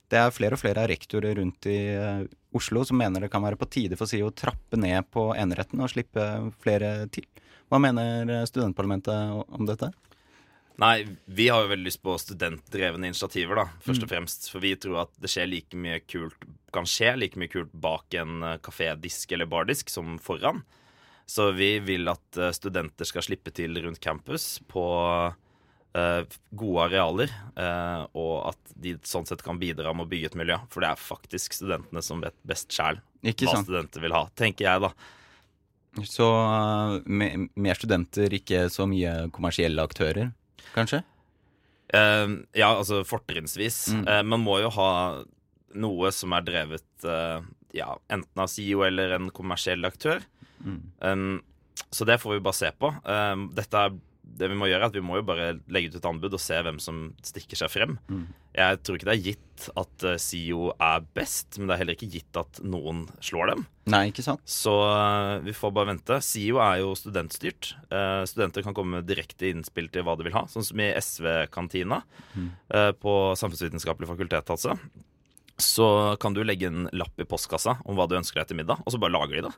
Det 0.07 0.19
er 0.21 0.35
flere 0.35 0.55
og 0.55 0.63
flere 0.63 0.85
av 0.85 0.91
rektorer 0.93 1.35
rundt 1.41 1.67
i 1.71 1.79
eh, 1.97 2.27
Oslo 2.57 2.85
som 2.87 2.99
mener 3.01 3.25
det 3.25 3.33
kan 3.33 3.45
være 3.45 3.59
på 3.61 3.69
tide 3.73 3.99
for 3.99 4.11
SIO 4.11 4.31
å 4.31 4.37
trappe 4.37 4.79
ned 4.79 5.09
på 5.11 5.33
eneretten 5.35 5.83
og 5.83 5.91
slippe 5.93 6.27
flere 6.63 7.09
til. 7.15 7.27
Hva 7.71 7.81
mener 7.83 8.31
eh, 8.31 8.45
studentparlamentet 8.49 9.57
om 9.59 9.67
dette? 9.69 9.91
Nei, 10.77 11.07
vi 11.25 11.49
har 11.49 11.65
jo 11.65 11.73
veldig 11.73 11.89
lyst 11.89 12.03
på 12.05 12.15
studentdrevne 12.21 13.09
initiativer, 13.09 13.57
da, 13.57 13.71
først 13.81 14.05
og 14.05 14.11
fremst. 14.11 14.51
For 14.53 14.61
vi 14.61 14.75
tror 14.77 15.07
at 15.07 15.15
det 15.25 15.31
skjer 15.33 15.49
like 15.49 15.79
mye 15.81 16.03
kult, 16.05 16.37
kan 16.75 16.85
skje 16.85 17.15
like 17.17 17.41
mye 17.41 17.49
kult 17.49 17.73
bak 17.73 18.13
en 18.21 18.45
kafédisk 18.61 19.33
eller 19.33 19.49
bardisk 19.49 19.89
som 19.89 20.19
foran. 20.21 20.61
Så 21.27 21.51
vi 21.59 21.73
vil 21.83 22.07
at 22.09 22.39
eh, 22.39 22.55
studenter 22.55 23.09
skal 23.09 23.25
slippe 23.27 23.51
til 23.55 23.75
rundt 23.83 23.99
campus 24.03 24.61
på 24.71 24.85
eh, 25.97 26.23
gode 26.55 26.85
arealer, 26.87 27.33
eh, 27.59 28.05
og 28.15 28.53
at 28.53 28.77
de 28.79 28.95
sånn 29.07 29.27
sett 29.27 29.43
kan 29.43 29.59
bidra 29.59 29.91
med 29.97 30.07
å 30.07 30.11
bygge 30.13 30.31
et 30.31 30.39
miljø. 30.39 30.61
For 30.71 30.85
det 30.85 30.93
er 30.93 31.03
faktisk 31.03 31.57
studentene 31.59 32.03
som 32.05 32.23
vet 32.23 32.37
best 32.47 32.71
sjæl 32.75 33.03
hva 33.27 33.35
sant? 33.51 33.67
studenter 33.67 34.05
vil 34.05 34.15
ha, 34.15 34.23
tenker 34.39 34.69
jeg, 34.69 34.85
da. 34.87 34.93
Så 36.07 36.27
uh, 36.29 36.99
me- 37.09 37.49
mer 37.57 37.79
studenter, 37.79 38.31
ikke 38.39 38.67
så 38.71 38.85
mye 38.87 39.31
kommersielle 39.35 39.83
aktører, 39.83 40.29
kanskje? 40.77 41.01
Uh, 41.91 42.45
ja, 42.55 42.69
altså 42.69 43.01
fortrinnsvis. 43.09 43.81
Mm. 43.97 44.05
Uh, 44.07 44.21
man 44.35 44.45
må 44.45 44.61
jo 44.63 44.71
ha 44.77 44.91
noe 45.77 46.13
som 46.15 46.37
er 46.37 46.45
drevet 46.47 47.07
ja, 47.77 47.91
enten 48.09 48.41
av 48.41 48.49
SIO 48.49 48.85
eller 48.87 49.17
en 49.19 49.27
kommersiell 49.35 49.85
aktør. 49.85 50.23
Mm. 50.65 50.81
Um, 51.01 51.43
så 51.93 52.07
det 52.09 52.21
får 52.23 52.39
vi 52.39 52.45
bare 52.45 52.57
se 52.57 52.71
på. 52.81 52.89
Um, 53.05 53.49
dette 53.57 53.77
er, 53.77 53.97
det 54.37 54.49
vi 54.51 54.57
må 54.59 54.67
gjøre 54.67 54.83
er 54.83 54.91
at 54.91 54.97
vi 54.97 55.05
må 55.05 55.21
jo 55.21 55.27
bare 55.29 55.53
legge 55.73 55.93
ut 55.93 55.99
et 56.01 56.07
anbud 56.09 56.35
og 56.35 56.41
se 56.43 56.57
hvem 56.65 56.81
som 56.83 57.13
stikker 57.25 57.57
seg 57.61 57.71
frem. 57.71 57.93
Mm. 58.11 58.25
Jeg 58.57 58.79
tror 58.83 58.97
ikke 58.97 59.07
det 59.11 59.15
er 59.15 59.27
gitt 59.27 59.67
at 59.77 60.05
SIO 60.21 60.71
er 60.83 61.05
best, 61.17 61.59
men 61.59 61.69
det 61.69 61.75
er 61.77 61.81
heller 61.83 61.97
ikke 61.97 62.09
gitt 62.11 62.41
at 62.41 62.59
noen 62.65 63.05
slår 63.25 63.53
dem. 63.53 63.63
Nei, 63.93 64.01
ikke 64.11 64.25
sant? 64.25 64.41
Så 64.49 64.73
eh, 64.89 65.45
vi 65.47 65.55
får 65.57 65.75
bare 65.77 65.91
vente. 65.93 66.19
SIO 66.25 66.59
er 66.65 66.81
jo 66.83 66.95
studentstyrt. 66.99 67.75
Uh, 67.93 68.25
studenter 68.29 68.65
kan 68.67 68.75
komme 68.77 68.99
med 68.99 69.09
direkte 69.09 69.53
innspill 69.53 69.93
til 69.93 70.05
hva 70.09 70.17
de 70.19 70.27
vil 70.27 70.35
ha, 70.37 70.47
sånn 70.51 70.65
som 70.67 70.81
i 70.83 70.91
SV-kantina 70.97 72.03
Mm. 72.37 72.51
uh, 72.75 72.91
på 72.97 73.13
Samfunnsvitenskapelig 73.39 74.09
fakultet, 74.11 74.51
altså. 74.53 74.75
Så 75.61 76.17
kan 76.21 76.35
du 76.37 76.43
legge 76.45 76.67
en 76.69 76.89
lapp 76.93 77.17
i 77.21 77.25
postkassa 77.29 77.79
om 77.87 77.97
hva 77.97 78.09
du 78.09 78.17
ønsker 78.19 78.43
deg 78.43 78.51
til 78.51 78.59
middag, 78.61 78.83
og 78.85 78.93
så 78.93 79.01
bare 79.01 79.15
lager 79.15 79.39
de 79.39 79.47
det. 79.49 79.55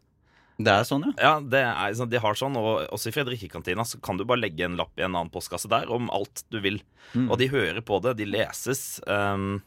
Det 0.59 0.73
er 0.75 0.87
sånn, 0.87 1.05
ja. 1.07 1.13
Ja, 1.23 1.33
det 1.39 1.61
er, 1.63 2.07
De 2.11 2.21
har 2.23 2.39
sånn, 2.39 2.57
og 2.59 2.89
også 2.91 3.13
i 3.13 3.15
Fredrikke-kantina 3.15 3.85
så 3.87 4.01
kan 4.03 4.19
du 4.19 4.25
bare 4.27 4.43
legge 4.43 4.67
en 4.67 4.79
lapp 4.79 4.91
i 4.99 5.05
en 5.07 5.13
annen 5.13 5.31
postkasse 5.31 5.71
der 5.71 5.91
om 5.95 6.11
alt 6.15 6.43
du 6.51 6.59
vil. 6.65 6.81
Mm. 7.15 7.29
Og 7.29 7.39
de 7.39 7.51
hører 7.53 7.79
på 7.87 8.01
det, 8.03 8.17
de 8.19 8.27
leses. 8.27 8.99
Um, 9.07 9.61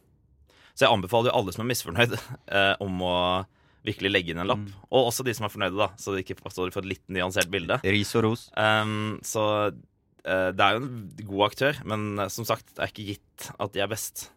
Så 0.75 0.85
jeg 0.85 0.91
anbefaler 0.91 1.31
jo 1.31 1.37
alle 1.39 1.55
som 1.55 1.63
er 1.63 1.71
misfornøyd, 1.71 2.17
uh, 2.51 2.75
om 2.85 2.99
å 3.07 3.15
virkelig 3.87 4.11
legge 4.11 4.33
inn 4.33 4.43
en 4.43 4.51
lapp. 4.51 4.67
Og 4.91 5.07
også 5.07 5.23
de 5.25 5.33
som 5.37 5.47
er 5.47 5.53
fornøyde, 5.53 5.79
da, 5.79 5.89
så 5.97 6.13
de 6.13 6.25
ikke 6.25 6.37
så 6.51 6.67
de 6.67 6.75
får 6.75 6.83
et 6.83 6.91
litt 6.93 7.07
nyansert 7.07 7.49
bilde. 7.53 7.79
Ris 7.87 8.11
og 8.19 8.27
ros. 8.27 8.45
Um, 8.59 9.15
så 9.25 9.45
uh, 9.71 10.49
det 10.51 10.67
er 10.67 10.75
jo 10.75 10.83
en 10.83 10.91
god 11.23 11.47
aktør, 11.47 11.81
men 11.87 12.11
uh, 12.19 12.27
som 12.27 12.47
sagt, 12.47 12.67
det 12.75 12.83
er 12.83 12.91
ikke 12.93 13.09
gitt 13.13 13.51
at 13.57 13.73
de 13.73 13.83
er 13.83 13.91
best. 13.91 14.27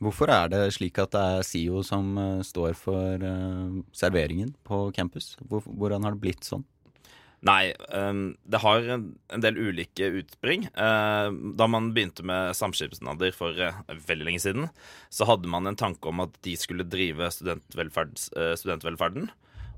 Hvorfor 0.00 0.30
er 0.32 0.50
det 0.52 0.60
slik 0.76 0.98
at 1.02 1.12
det 1.14 1.20
er 1.20 1.46
SIO 1.46 1.82
som 1.86 2.12
eh, 2.18 2.42
står 2.46 2.76
for 2.78 3.24
eh, 3.24 3.80
serveringen 3.96 4.54
på 4.66 4.88
campus? 4.96 5.34
Hvordan 5.48 6.06
har 6.06 6.16
det 6.16 6.22
blitt 6.22 6.46
sånn? 6.46 6.66
Nei, 7.40 7.72
um, 7.96 8.34
det 8.44 8.60
har 8.60 8.84
en, 8.92 9.04
del 9.40 9.56
ulike 9.56 10.10
utspring. 10.20 10.66
Uh, 10.76 11.32
da 11.56 11.64
man 11.72 11.88
begynte 11.96 12.24
med 12.28 12.52
samskipnader 12.56 13.32
for 13.32 13.56
uh, 13.56 13.78
veldig 13.88 14.26
lenge 14.28 14.42
siden, 14.44 14.68
så 15.08 15.24
hadde 15.28 15.48
man 15.48 15.64
en 15.70 15.78
tanke 15.80 16.04
om 16.10 16.20
at 16.26 16.36
de 16.44 16.52
skulle 16.60 16.84
drive 16.84 17.30
studentvelferden. 17.32 19.30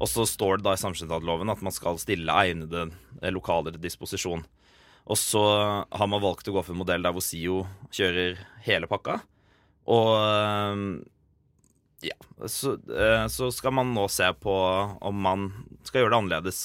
Og 0.03 0.11
så 0.11 0.27
står 0.27 0.59
det 0.59 0.67
da 0.67 0.75
i 0.75 0.83
samskipnadsloven 0.83 1.55
at 1.55 1.63
man 1.63 1.75
skal 1.75 2.03
stille 2.03 2.35
egnede 2.35 2.89
lokaler 3.31 3.77
til 3.77 3.85
disposisjon. 3.85 4.43
Og 5.07 5.19
så 5.19 5.43
har 5.87 6.11
man 6.11 6.23
valgt 6.23 6.51
å 6.51 6.57
gå 6.57 6.63
for 6.65 6.75
en 6.75 6.83
modell 6.83 7.07
der 7.07 7.15
hvor 7.15 7.23
SIO 7.23 7.63
kjører 7.95 8.43
hele 8.67 8.91
pakka. 8.91 9.21
Og 9.91 10.11
um, 10.75 10.85
ja, 12.03 12.17
så, 12.47 12.77
uh, 12.91 13.27
så 13.31 13.51
skal 13.55 13.75
man 13.79 13.93
nå 13.95 14.07
se 14.11 14.29
på 14.43 14.55
om 15.01 15.27
man 15.27 15.51
skal 15.87 16.03
gjøre 16.03 16.15
det 16.15 16.21
annerledes. 16.21 16.63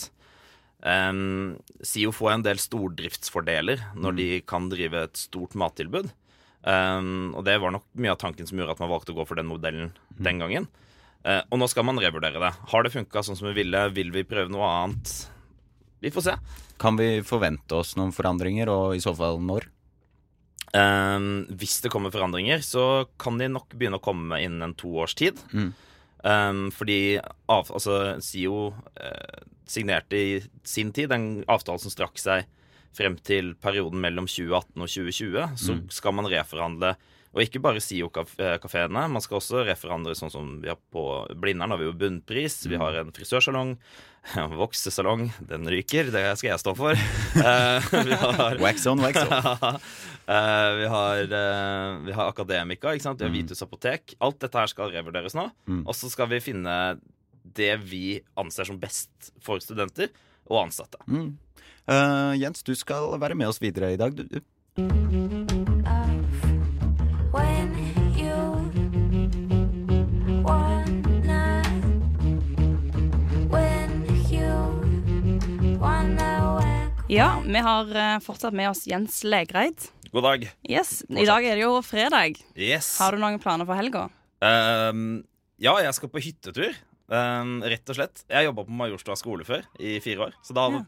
Um, 0.82 1.58
SIO 1.82 2.14
får 2.14 2.36
en 2.36 2.46
del 2.46 2.62
stordriftsfordeler 2.62 3.82
når 3.98 4.18
de 4.18 4.28
kan 4.46 4.70
drive 4.70 5.08
et 5.08 5.20
stort 5.20 5.58
mattilbud. 5.58 6.12
Um, 6.68 7.32
og 7.38 7.46
det 7.48 7.58
var 7.64 7.74
nok 7.74 7.86
mye 7.98 8.14
av 8.14 8.20
tanken 8.22 8.50
som 8.50 8.60
gjorde 8.60 8.76
at 8.76 8.84
man 8.84 8.92
valgte 8.92 9.14
å 9.14 9.18
gå 9.18 9.26
for 9.30 9.40
den 9.40 9.50
modellen 9.50 9.94
den 10.18 10.42
gangen. 10.42 10.68
Uh, 11.26 11.42
og 11.50 11.62
nå 11.62 11.70
skal 11.72 11.86
man 11.88 12.00
revurdere 12.02 12.42
det. 12.42 12.54
Har 12.72 12.86
det 12.86 12.94
funka 12.94 13.26
sånn 13.26 13.40
som 13.40 13.50
vi 13.50 13.58
ville? 13.62 13.88
Vil 13.96 14.14
vi 14.14 14.26
prøve 14.28 14.54
noe 14.54 14.70
annet? 14.70 15.16
Vi 16.04 16.14
får 16.14 16.28
se. 16.28 16.36
Kan 16.82 17.00
vi 17.00 17.24
forvente 17.26 17.80
oss 17.80 17.96
noen 17.98 18.14
forandringer, 18.14 18.70
og 18.70 18.98
i 18.98 19.02
så 19.02 19.16
fall 19.18 19.42
når? 19.42 19.66
Um, 20.76 21.46
hvis 21.60 21.78
det 21.84 21.92
kommer 21.94 22.12
forandringer, 22.12 22.60
så 22.66 23.08
kan 23.22 23.40
de 23.40 23.48
nok 23.52 23.72
begynne 23.76 24.02
å 24.02 24.04
komme 24.04 24.42
innen 24.44 24.66
en 24.66 24.76
to 24.78 24.92
års 25.00 25.16
tid. 25.18 25.40
Mm. 25.54 25.70
Um, 26.28 26.64
fordi 26.76 27.18
av, 27.22 27.70
altså, 27.72 28.18
SIO 28.24 28.74
eh, 29.00 29.44
signerte 29.70 30.18
i 30.18 30.40
sin 30.68 30.92
tid 30.96 31.14
en 31.14 31.28
avtale 31.48 31.80
som 31.80 31.94
strakk 31.94 32.20
seg 32.20 32.48
frem 32.98 33.16
til 33.22 33.54
perioden 33.62 34.02
mellom 34.02 34.28
2018 34.28 34.74
og 34.82 34.90
2020. 34.90 35.58
Så 35.62 35.78
skal 35.94 36.16
man 36.18 36.30
reforhandle 36.32 36.96
og 37.36 37.44
ikke 37.44 37.62
bare 37.62 37.82
SIO-kafeene. 37.84 39.08
Man 39.12 39.24
skal 39.24 39.40
også 39.40 39.64
referandre 39.68 40.16
sånn 40.18 40.32
som 40.34 40.52
vi 40.64 40.72
har 40.72 40.80
på 40.94 41.04
Blindern 41.38 41.74
har 41.74 41.82
vi 41.82 41.90
jo 41.90 41.96
bunnpris. 41.98 42.64
Vi 42.70 42.80
har 42.80 42.98
en 43.02 43.14
frisørsalong. 43.16 43.76
Voksesalong. 44.62 45.28
Den 45.50 45.68
ryker. 45.72 46.12
Det 46.14 46.24
skal 46.40 46.54
jeg 46.54 46.64
stå 46.64 46.76
for. 46.78 46.98
Eh, 47.38 47.88
vi 48.08 48.16
har 48.18 48.58
Wax 48.58 48.88
on, 48.90 49.04
wax 49.04 49.22
off. 49.22 49.84
Eh, 50.28 50.70
vi, 50.76 50.88
har, 50.92 51.22
eh, 51.24 51.92
vi 52.04 52.12
har 52.12 52.28
Akademika, 52.28 52.92
ikke 52.92 53.06
sant? 53.06 53.22
vi 53.22 53.30
har 53.30 53.32
Vitus 53.32 53.64
apotek. 53.64 54.12
Alt 54.20 54.42
dette 54.44 54.60
her 54.60 54.68
skal 54.68 54.92
revurderes 54.92 55.38
nå. 55.38 55.46
Mm. 55.72 55.86
Og 55.86 55.96
så 55.96 56.10
skal 56.12 56.28
vi 56.34 56.42
finne 56.44 56.74
det 57.56 57.72
vi 57.88 58.18
anser 58.36 58.68
som 58.68 58.82
best 58.82 59.32
for 59.40 59.64
studenter 59.64 60.12
og 60.50 60.66
ansatte. 60.66 61.00
Mm. 61.08 61.30
Uh, 61.88 62.36
Jens, 62.36 62.66
du 62.68 62.76
skal 62.76 63.16
være 63.22 63.40
med 63.40 63.48
oss 63.54 63.64
videre 63.64 63.94
i 63.96 64.02
dag. 64.02 64.20
Du, 64.20 64.42
Ja, 77.08 77.42
vi 77.46 77.60
har 77.60 77.96
eh, 77.96 78.20
fortsatt 78.20 78.54
med 78.54 78.70
oss 78.70 78.84
Jens 78.88 79.22
Legreid. 79.24 79.80
God 80.12 80.24
dag. 80.24 80.44
Yes, 80.68 81.04
I 81.10 81.26
dag 81.28 81.46
er 81.46 81.56
det 81.60 81.64
jo 81.64 81.78
fredag. 81.86 82.40
Yes. 82.56 82.98
Har 83.00 83.16
du 83.16 83.22
noen 83.22 83.40
planer 83.44 83.68
for 83.68 83.80
helga? 83.80 84.06
Um, 84.44 85.22
ja, 85.62 85.74
jeg 85.84 85.96
skal 85.98 86.12
på 86.12 86.22
hyttetur. 86.24 86.76
Um, 87.08 87.62
rett 87.64 87.88
og 87.92 87.96
slett. 88.00 88.24
Jeg 88.32 88.50
jobba 88.50 88.66
på 88.68 88.76
Majorstua 88.76 89.16
skole 89.20 89.48
før 89.48 89.64
i 89.80 89.98
fire 90.04 90.28
år. 90.30 90.36
Så 90.44 90.56
da 90.58 90.68
Ja. 90.74 90.84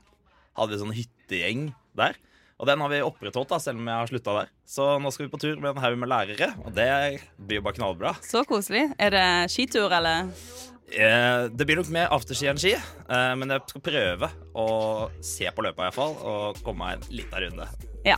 hadde 0.59 0.73
vi 0.75 0.81
sånn 0.83 0.95
hyttegjeng 0.97 1.69
der. 1.95 2.19
Og 2.59 2.67
den 2.67 2.81
har 2.83 2.89
vi 2.91 2.99
opprettholdt, 2.99 3.47
da, 3.53 3.57
selv 3.63 3.79
om 3.79 3.87
jeg 3.87 3.95
har 3.95 4.07
slutta 4.11 4.33
der. 4.41 4.49
Så 4.67 4.99
nå 4.99 5.11
skal 5.15 5.27
vi 5.27 5.31
på 5.31 5.39
tur 5.39 5.55
med 5.63 5.71
en 5.71 5.81
haug 5.81 5.95
med 5.97 6.09
lærere, 6.11 6.49
og 6.65 6.73
det 6.75 7.21
blir 7.39 7.61
jo 7.61 7.63
bare 7.63 7.77
knallbra. 7.79 8.11
Så 8.19 8.43
koselig. 8.43 8.89
Er 8.99 9.11
det 9.15 9.27
skitur, 9.53 9.87
eller? 9.95 10.27
Eh, 10.89 11.43
det 11.51 11.67
blir 11.67 11.77
nok 11.77 11.91
mer 11.93 12.09
afterski 12.13 12.49
enn 12.49 12.59
ski, 12.59 12.73
eh, 12.73 13.33
men 13.37 13.53
jeg 13.53 13.65
skal 13.69 13.83
prøve 13.85 14.29
å 14.57 14.67
se 15.23 15.49
på 15.53 15.65
løpet 15.65 15.85
iallfall, 15.85 16.15
og 16.17 16.61
komme 16.65 16.85
meg 16.85 16.97
en 16.97 17.19
liten 17.19 17.45
runde. 17.45 17.69
Ja. 18.07 18.17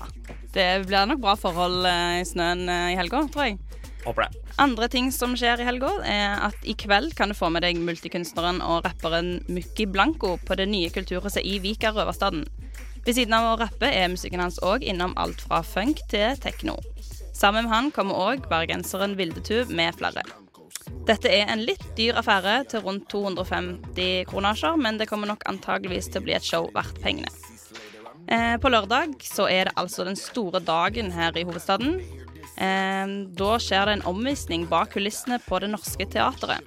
Det 0.51 0.85
blir 0.87 1.07
nok 1.07 1.21
bra 1.23 1.35
forhold 1.39 1.85
eh, 1.87 2.21
i 2.21 2.27
snøen 2.27 2.67
i 2.69 2.97
helga, 2.99 3.25
tror 3.33 3.49
jeg. 3.49 3.59
Håper 4.05 4.25
det. 4.25 4.41
Andre 4.61 4.87
ting 4.89 5.11
som 5.13 5.35
skjer 5.37 5.61
i 5.61 5.67
helga, 5.67 5.91
er 6.07 6.39
at 6.47 6.67
i 6.67 6.73
kveld 6.77 7.13
kan 7.17 7.29
du 7.29 7.37
få 7.37 7.51
med 7.53 7.65
deg 7.65 7.79
multikunstneren 7.81 8.61
og 8.65 8.85
rapperen 8.87 9.39
Mukki 9.51 9.85
Blanco 9.89 10.37
på 10.41 10.57
det 10.57 10.67
nye 10.71 10.89
kulturhuset 10.93 11.45
i 11.45 11.59
Vika 11.61 11.93
Røverstaden. 11.93 12.47
Ved 13.05 13.17
siden 13.17 13.33
av 13.33 13.47
å 13.49 13.57
rappe 13.61 13.89
er 13.89 14.11
musikken 14.13 14.41
hans 14.43 14.59
òg 14.61 14.85
innom 14.85 15.15
alt 15.21 15.41
fra 15.41 15.61
funk 15.65 16.01
til 16.11 16.37
tekno. 16.41 16.77
Sammen 17.33 17.65
med 17.65 17.73
han 17.73 17.89
kommer 17.93 18.17
òg 18.29 18.45
bergenseren 18.49 19.17
Vildetu 19.17 19.65
med 19.73 19.97
flere. 19.97 20.25
Dette 21.07 21.31
er 21.33 21.49
en 21.49 21.63
litt 21.65 21.83
dyr 21.97 22.19
affære 22.21 22.59
til 22.71 22.83
rundt 22.85 23.07
250 23.09 24.27
kronasjer, 24.29 24.77
men 24.77 24.99
det 25.01 25.07
kommer 25.09 25.31
nok 25.31 25.45
antageligvis 25.49 26.11
til 26.11 26.21
å 26.21 26.25
bli 26.27 26.35
et 26.37 26.45
show 26.45 26.67
verdt 26.75 27.01
pengene. 27.01 27.31
Eh, 28.31 28.55
på 28.61 28.69
lørdag 28.69 29.17
så 29.25 29.47
er 29.49 29.67
det 29.67 29.77
altså 29.81 30.05
den 30.07 30.19
store 30.19 30.61
dagen 30.63 31.09
her 31.11 31.35
i 31.37 31.45
hovedstaden. 31.47 31.97
Eh, 32.61 33.15
da 33.39 33.51
skjer 33.59 33.89
det 33.89 33.97
en 33.97 34.07
omvisning 34.13 34.67
bak 34.69 34.93
kulissene 34.93 35.41
på 35.47 35.59
Det 35.63 35.71
Norske 35.73 36.05
Teatret. 36.05 36.61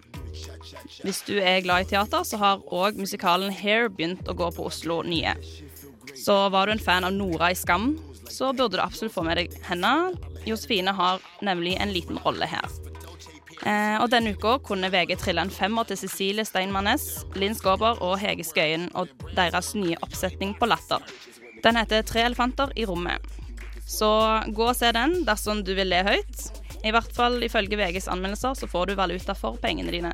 Hvis 1.04 1.22
du 1.28 1.36
er 1.38 1.62
glad 1.62 1.84
i 1.84 1.90
teater, 1.92 2.24
så 2.26 2.40
har 2.40 2.64
òg 2.74 2.98
musikalen 2.98 3.52
Hair 3.54 3.86
begynt 3.92 4.26
å 4.28 4.34
gå 4.36 4.50
på 4.56 4.66
Oslo 4.66 5.02
Nye. 5.06 5.36
Så 6.18 6.36
var 6.50 6.66
du 6.66 6.74
en 6.74 6.82
fan 6.82 7.06
av 7.06 7.14
Nora 7.14 7.52
i 7.52 7.58
Skam, 7.58 7.94
så 8.30 8.50
burde 8.56 8.78
du 8.78 8.82
absolutt 8.82 9.14
få 9.14 9.22
med 9.26 9.38
deg 9.38 9.54
henne. 9.68 10.14
Josefine 10.48 10.94
har 10.96 11.22
nemlig 11.44 11.76
en 11.78 11.92
liten 11.94 12.18
rolle 12.24 12.48
her. 12.50 12.83
Eh, 13.64 13.96
og 13.96 14.10
denne 14.12 14.34
uka 14.36 14.58
kunne 14.64 14.90
VG 14.92 15.14
trille 15.20 15.40
en 15.40 15.52
femmer 15.52 15.88
til 15.88 15.96
Cecilie 16.02 16.44
Steinmannes, 16.44 17.24
Linn 17.40 17.56
Skåber 17.56 18.02
og 18.04 18.18
Hege 18.20 18.44
Skøyen 18.44 18.90
og 18.92 19.12
deres 19.36 19.72
nye 19.78 19.96
oppsetning 20.04 20.52
på 20.58 20.68
Latter. 20.68 21.00
Den 21.64 21.80
heter 21.80 22.04
Tre 22.04 22.26
elefanter 22.26 22.74
i 22.76 22.84
rommet. 22.84 23.24
Så 23.88 24.10
gå 24.52 24.68
og 24.68 24.76
se 24.76 24.90
den 24.96 25.22
dersom 25.24 25.62
du 25.64 25.72
vil 25.76 25.88
le 25.88 26.02
høyt. 26.04 26.44
I 26.84 26.92
hvert 26.92 27.12
fall 27.16 27.40
ifølge 27.44 27.78
VGs 27.80 28.10
anmeldelser 28.12 28.56
så 28.58 28.68
får 28.68 28.90
du 28.90 28.98
valuta 28.98 29.36
for 29.36 29.56
pengene 29.60 29.92
dine. 29.92 30.12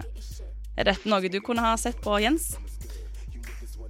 Er 0.78 0.86
dette 0.86 1.10
noe 1.10 1.30
du 1.30 1.40
kunne 1.42 1.64
ha 1.64 1.74
sett 1.78 1.98
på, 2.02 2.14
Jens? 2.22 2.52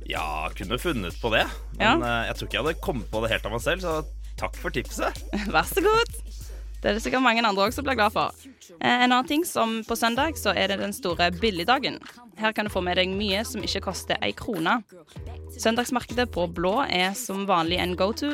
Ja, 0.08 0.48
kunne 0.56 0.80
funnet 0.80 1.20
på 1.20 1.30
det. 1.36 1.44
Men 1.76 2.00
ja. 2.00 2.24
jeg 2.30 2.38
tror 2.38 2.48
ikke 2.48 2.56
jeg 2.58 2.64
hadde 2.64 2.82
kommet 2.88 3.12
på 3.12 3.20
det 3.22 3.34
helt 3.34 3.46
av 3.46 3.54
meg 3.54 3.62
selv, 3.62 3.84
så 3.84 4.32
takk 4.40 4.56
for 4.56 4.72
tipset. 4.74 5.20
Vær 5.54 5.68
så 5.68 5.84
god. 5.84 6.16
Det 6.80 6.88
er 6.88 6.96
det 6.96 7.02
sikkert 7.04 7.24
mange 7.24 7.42
andre 7.44 7.66
òg 7.66 7.74
som 7.76 7.84
blir 7.84 7.98
glad 7.98 8.14
for. 8.14 8.32
Eh, 8.80 8.88
en 8.88 9.10
annen 9.10 9.28
ting 9.28 9.44
som 9.44 9.80
på 9.84 9.96
søndag 9.98 10.38
så 10.40 10.54
er 10.56 10.72
det 10.72 10.78
den 10.80 10.94
store 10.96 11.30
billigdagen. 11.36 11.98
Her 12.40 12.54
kan 12.56 12.64
du 12.64 12.72
få 12.72 12.80
med 12.84 12.96
deg 12.96 13.12
mye 13.12 13.42
som 13.44 13.60
ikke 13.64 13.82
koster 13.90 14.16
ei 14.24 14.32
krone. 14.32 14.78
Søndagsmarkedet 15.60 16.30
på 16.32 16.46
Blå 16.56 16.78
er 16.88 17.12
som 17.18 17.44
vanlig 17.48 17.82
en 17.82 17.96
go-to. 18.00 18.32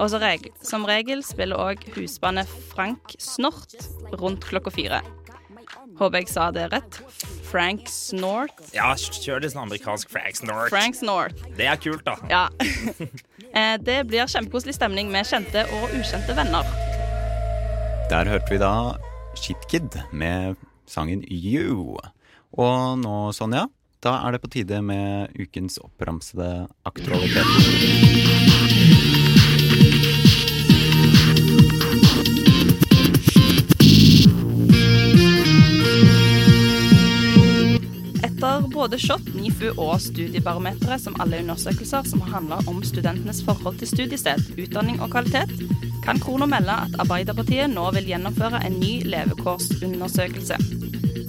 Og 0.00 0.08
så 0.10 0.18
reg 0.18 0.48
som 0.64 0.86
regel 0.88 1.22
spiller 1.22 1.60
òg 1.60 1.84
husbandet 1.94 2.50
Frank 2.72 3.14
Snort 3.22 3.76
rundt 4.18 4.42
klokka 4.42 4.74
fire. 4.74 5.04
Håper 5.94 6.24
jeg 6.24 6.32
sa 6.32 6.48
det 6.50 6.66
rett. 6.72 6.98
Frank 7.46 7.86
Snort. 7.86 8.56
Ja, 8.74 8.88
kjør 8.98 9.44
litt 9.44 9.54
sånn 9.54 9.68
amerikansk 9.68 10.10
Frank 10.10 10.40
Snort. 10.40 10.72
Frank 10.74 10.98
Snort. 10.98 11.44
Det 11.54 11.68
er 11.70 11.78
kult, 11.78 12.02
da. 12.08 12.18
Ja. 12.32 12.48
Eh, 13.54 13.76
det 13.78 14.00
blir 14.10 14.26
kjempekoselig 14.26 14.74
stemning 14.74 15.12
med 15.14 15.28
kjente 15.30 15.62
og 15.76 15.92
ukjente 15.94 16.34
venner. 16.34 16.66
Der 18.10 18.28
hørte 18.28 18.52
vi 18.52 18.58
da 18.60 18.96
Shitkid 19.34 19.96
med 20.12 20.58
sangen 20.86 21.24
You. 21.24 21.96
Og 22.52 22.98
nå, 23.00 23.32
Sonja, 23.32 23.64
da 24.04 24.18
er 24.26 24.36
det 24.36 24.42
på 24.44 24.52
tide 24.52 24.82
med 24.84 25.32
ukens 25.40 25.80
oppramsede 25.80 26.66
aktualiteter. 26.84 28.43
Både 38.84 38.98
Shot 39.00 39.28
NIFU 39.32 39.70
og 39.80 39.94
Studiebarometeret 40.04 41.00
som 41.00 41.14
alle 41.22 41.38
undersøkelser 41.40 42.04
som 42.04 42.20
handler 42.28 42.66
om 42.68 42.82
studentenes 42.84 43.40
forhold 43.46 43.78
til 43.80 43.88
studiested, 43.88 44.42
utdanning 44.60 45.00
og 45.00 45.14
kvalitet, 45.14 45.52
kan 46.04 46.20
Krono 46.20 46.44
melde 46.50 46.74
at 46.84 46.98
Arbeiderpartiet 47.00 47.72
nå 47.72 47.86
vil 47.96 48.10
gjennomføre 48.12 48.60
en 48.66 48.76
ny 48.82 48.98
levekårsundersøkelse. 49.08 50.60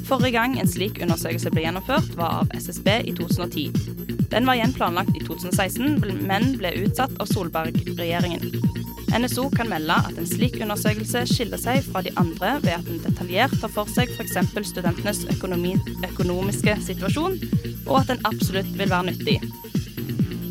Forrige 0.05 0.35
gang 0.35 0.59
en 0.59 0.67
slik 0.67 0.99
undersøkelse 0.99 1.53
ble 1.55 1.63
gjennomført, 1.63 2.11
var 2.19 2.41
av 2.43 2.51
SSB 2.59 2.91
i 3.07 3.15
2010. 3.15 4.27
Den 4.35 4.49
var 4.49 4.59
igjen 4.59 4.75
planlagt 4.75 5.15
i 5.15 5.23
2016, 5.23 6.01
men 6.27 6.57
ble 6.59 6.75
utsatt 6.83 7.15
av 7.23 7.31
Solberg-regjeringen. 7.31 8.74
NSO 9.15 9.49
kan 9.55 9.69
melde 9.71 9.95
at 9.95 10.17
en 10.19 10.27
slik 10.27 10.57
undersøkelse 10.61 11.21
skiller 11.29 11.59
seg 11.61 11.85
fra 11.87 12.01
de 12.03 12.11
andre 12.19 12.55
ved 12.63 12.73
at 12.75 12.87
den 12.89 12.99
detaljert 13.03 13.53
tar 13.61 13.71
for 13.71 13.87
seg 13.87 14.11
f.eks. 14.11 14.35
studentenes 14.67 15.23
økonomi, 15.31 15.75
økonomiske 16.09 16.75
situasjon, 16.83 17.37
og 17.85 18.01
at 18.01 18.11
den 18.11 18.25
absolutt 18.27 18.73
vil 18.75 18.91
være 18.91 19.11
nyttig. 19.11 19.37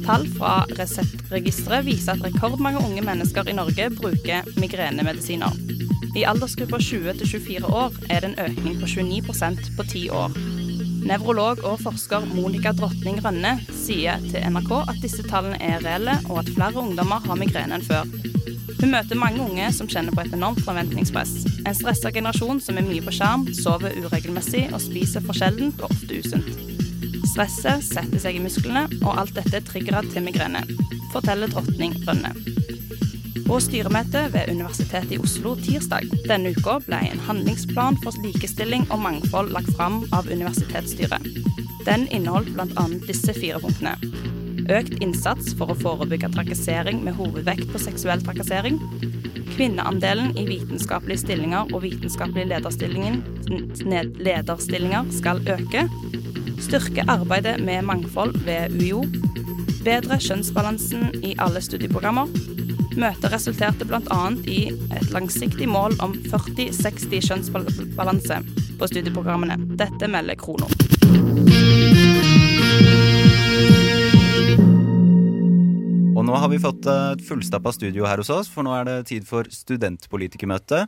Tall 0.04 0.25
fra 0.37 0.54
Reseptregisteret 0.78 1.87
viser 1.87 2.16
at 2.16 2.25
rekordmange 2.25 2.80
unge 2.85 3.04
mennesker 3.04 3.49
i 3.49 3.56
Norge 3.56 3.90
bruker 3.99 4.49
migrenemedisiner. 4.61 5.61
I 6.16 6.25
aldersgruppa 6.28 6.78
20 6.80 7.18
til 7.21 7.33
24 7.37 7.73
år 7.73 7.97
er 8.09 8.21
det 8.21 8.33
en 8.33 8.42
økning 8.47 8.80
på 8.80 8.88
29% 8.88 9.73
på 9.76 9.88
ti 9.92 10.09
år. 10.12 10.37
Nevrolog 11.04 11.61
og 11.68 11.80
forsker 11.85 12.25
Monica 12.33 12.73
Drottning 12.73 13.18
Rønne 13.25 13.59
sier 13.76 14.23
til 14.30 14.44
NRK 14.54 14.71
at 14.87 15.02
disse 15.02 15.25
tallene 15.28 15.61
er 15.61 15.85
reelle, 15.85 16.16
og 16.30 16.40
at 16.44 16.52
flere 16.56 16.80
ungdommer 16.80 17.21
har 17.26 17.40
migrene 17.40 17.76
enn 17.76 17.85
før. 17.85 18.09
Hun 18.81 18.93
møter 18.93 19.19
mange 19.19 19.43
unge 19.45 19.71
som 19.76 19.88
kjenner 19.90 20.14
på 20.14 20.25
et 20.25 20.35
enormt 20.37 20.62
forventningspress. 20.66 21.33
En 21.64 21.76
stressa 21.76 22.12
generasjon 22.14 22.61
som 22.62 22.78
er 22.78 22.87
mye 22.87 23.04
på 23.04 23.14
skjerm, 23.14 23.47
sover 23.57 23.97
uregelmessig 24.04 24.66
og 24.73 24.83
spiser 24.83 25.25
for 25.25 25.37
sjeldent 25.38 25.83
og 25.83 25.95
ofte 25.95 26.21
usunt. 26.21 26.50
Stresset 27.35 27.83
setter 27.87 28.21
seg 28.23 28.37
i 28.38 28.43
musklene, 28.45 28.85
og 29.02 29.16
alt 29.23 29.35
dette 29.38 29.62
trigger 29.71 30.07
til 30.12 30.26
migrene, 30.26 30.62
forteller 31.14 31.50
Drottning 31.50 31.97
Rønne. 32.07 32.35
På 33.45 33.59
styremøtet 33.61 34.33
ved 34.33 34.49
Universitetet 34.54 35.12
i 35.12 35.19
Oslo 35.21 35.52
tirsdag 35.61 36.07
denne 36.28 36.54
uka 36.57 36.78
ble 36.87 37.00
en 37.11 37.21
handlingsplan 37.26 37.99
for 38.04 38.16
likestilling 38.25 38.87
og 38.88 39.02
mangfold 39.04 39.52
lagt 39.57 39.73
fram 39.76 40.00
av 40.16 40.31
universitetsstyret. 40.33 41.28
Den 41.85 42.09
inneholdt 42.09 42.54
bl.a. 42.57 42.88
disse 43.04 43.37
fire 43.37 43.61
punktene. 43.61 43.99
Økt 44.73 44.94
innsats 45.04 45.52
for 45.59 45.68
å 45.73 45.76
forebygge 45.76 46.30
trakassering 46.33 47.02
med 47.04 47.18
hovedvekt 47.18 47.68
på 47.73 47.80
seksuell 47.83 48.23
trakassering. 48.25 48.78
Kvinneandelen 49.54 50.33
i 50.40 50.47
vitenskapelige 50.49 51.21
stillinger 51.21 51.68
og 51.75 51.83
vitenskapelige 51.85 52.49
lederstillinger, 54.25 55.11
skal 55.12 55.42
øke. 55.52 55.85
Styrke 56.64 57.04
arbeidet 57.12 57.59
med 57.61 57.85
mangfold 57.85 58.38
ved 58.47 58.73
UiO. 58.80 59.04
Bedre 59.85 60.16
kjønnsbalansen 60.16 61.12
i 61.21 61.35
alle 61.44 61.61
studieprogrammer. 61.61 62.33
Møtet 62.97 63.33
resulterte 63.35 63.85
bl.a. 63.85 64.23
i 64.49 64.71
et 64.73 65.12
langsiktig 65.12 65.68
mål 65.68 65.99
om 66.00 66.16
40-60 66.33 67.28
kjønnsbalanse 67.28 68.40
på 68.80 68.90
studieprogrammene. 68.90 69.61
Dette 69.76 70.09
melder 70.09 70.40
Krono. 70.40 70.71
Og 76.25 76.31
nå 76.31 76.38
har 76.40 76.49
vi 76.49 76.57
fått 76.57 76.87
eh, 76.88 77.11
et 77.12 77.21
fullstappa 77.21 77.69
studio 77.76 78.07
her 78.09 78.16
hos 78.16 78.31
oss, 78.33 78.49
for 78.49 78.64
nå 78.64 78.71
er 78.73 78.87
det 78.88 78.95
tid 79.11 79.26
for 79.28 79.45
studentpolitikermøte. 79.52 80.87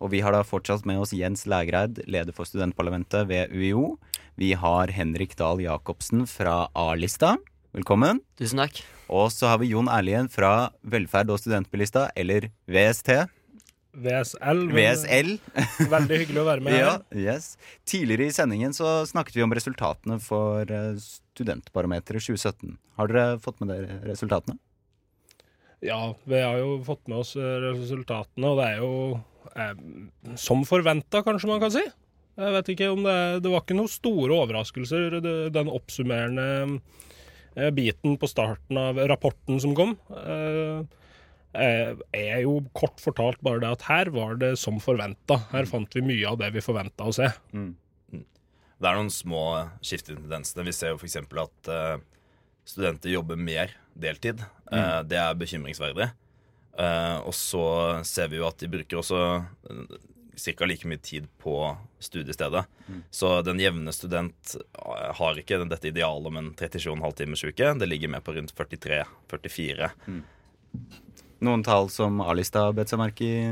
Og 0.00 0.08
vi 0.14 0.22
har 0.24 0.32
da 0.32 0.38
fortsatt 0.40 0.86
med 0.88 1.02
oss 1.02 1.10
Jens 1.12 1.42
Lægreid, 1.44 1.98
leder 2.08 2.32
for 2.32 2.48
studentparlamentet 2.48 3.26
ved 3.28 3.52
UiO. 3.52 3.98
Vi 4.40 4.54
har 4.56 4.88
Henrik 4.96 5.34
Dahl 5.36 5.60
Jacobsen 5.60 6.22
fra 6.24 6.70
A-lista. 6.72 7.34
Velkommen. 7.76 8.22
Tusen 8.40 8.62
takk. 8.62 8.80
Og 9.12 9.28
så 9.34 9.50
har 9.50 9.60
vi 9.60 9.68
Jon 9.74 9.90
Erlien 9.92 10.30
fra 10.32 10.70
Velferd 10.80 11.34
og 11.34 11.42
studentbilista, 11.42 12.06
eller 12.16 12.46
VST. 12.64 13.12
VSL. 13.92 14.62
VSL. 14.72 15.34
Veldig 15.92 16.22
hyggelig 16.22 16.40
å 16.40 16.46
være 16.46 16.64
med 16.64 16.78
Ja, 16.78 16.94
yes. 17.12 17.58
Tidligere 17.84 18.30
i 18.30 18.38
sendingen 18.38 18.72
så 18.72 19.02
snakket 19.10 19.36
vi 19.36 19.44
om 19.44 19.52
resultatene 19.52 20.16
for 20.24 20.64
eh, 20.64 20.94
Studentbarometeret 21.36 22.24
2017. 22.24 22.78
Har 22.96 23.12
dere 23.12 23.36
fått 23.44 23.60
med 23.60 23.74
dere 23.74 24.00
resultatene? 24.08 24.56
Ja, 25.84 26.14
vi 26.26 26.40
har 26.42 26.58
jo 26.58 26.78
fått 26.86 27.06
med 27.06 27.20
oss 27.22 27.36
eh, 27.38 27.58
resultatene, 27.68 28.50
og 28.50 28.58
det 28.58 28.66
er 28.66 28.80
jo 28.82 28.92
eh, 29.54 30.36
som 30.40 30.64
forventa, 30.66 31.22
kanskje 31.26 31.50
man 31.50 31.62
kan 31.62 31.74
si. 31.74 31.84
Jeg 32.38 32.54
vet 32.54 32.68
ikke 32.70 32.92
om 32.94 33.00
det 33.02 33.42
Det 33.42 33.50
var 33.50 33.64
ikke 33.64 33.74
noen 33.74 33.90
store 33.90 34.36
overraskelser, 34.44 35.18
den 35.54 35.70
oppsummerende 35.72 36.46
eh, 37.56 37.70
biten 37.74 38.18
på 38.18 38.30
starten 38.30 38.78
av 38.78 39.00
rapporten 39.10 39.58
som 39.62 39.74
kom. 39.78 39.96
Eh, 40.10 40.82
eh, 41.58 41.92
er 42.14 42.44
jo 42.44 42.60
kort 42.78 43.02
fortalt 43.02 43.42
bare 43.46 43.62
det 43.62 43.74
at 43.78 43.88
her 43.90 44.12
var 44.14 44.38
det 44.42 44.54
som 44.58 44.78
forventa. 44.82 45.40
Her 45.54 45.70
fant 45.70 45.94
vi 45.94 46.04
mye 46.06 46.30
av 46.30 46.38
det 46.42 46.52
vi 46.54 46.64
forventa 46.64 47.06
å 47.06 47.14
se. 47.14 47.30
Det 48.78 48.86
er 48.86 48.94
noen 48.94 49.10
små 49.10 49.44
skift 49.82 50.10
i. 50.12 50.14
Vi 50.14 50.74
ser 50.74 50.94
jo 50.94 51.00
f.eks. 51.00 51.18
at 51.22 51.70
eh, 51.74 51.98
studenter 52.68 53.10
jobber 53.10 53.36
mer 53.40 53.72
deltid. 53.96 54.42
Eh, 54.72 55.00
det 55.08 55.18
er 55.18 55.38
bekymringsverdig. 55.38 56.10
Eh, 56.78 57.16
og 57.24 57.34
så 57.34 57.64
ser 58.06 58.28
vi 58.30 58.38
jo 58.38 58.46
at 58.48 58.60
de 58.60 58.70
bruker 58.70 59.00
også 59.00 59.22
ca. 60.38 60.66
like 60.68 60.86
mye 60.86 61.00
tid 61.02 61.26
på 61.42 61.76
studiestedet. 61.98 62.64
Så 63.10 63.42
den 63.42 63.60
jevne 63.60 63.92
student 63.92 64.54
eh, 64.54 65.08
har 65.18 65.40
ikke 65.40 65.62
dette 65.64 65.90
idealet 65.90 66.30
om 66.30 66.40
en 66.40 66.52
37,5 66.54 67.16
timers 67.22 67.44
uke. 67.44 67.72
Det 67.80 67.88
ligger 67.88 68.12
mer 68.12 68.22
på 68.24 68.36
rundt 68.36 68.54
43-44. 68.54 69.90
Noen 71.38 71.64
tall 71.66 71.90
som 71.90 72.20
A-lista 72.22 72.68
har 72.68 72.86
seg 72.86 73.00
merke 73.00 73.26
i, 73.26 73.42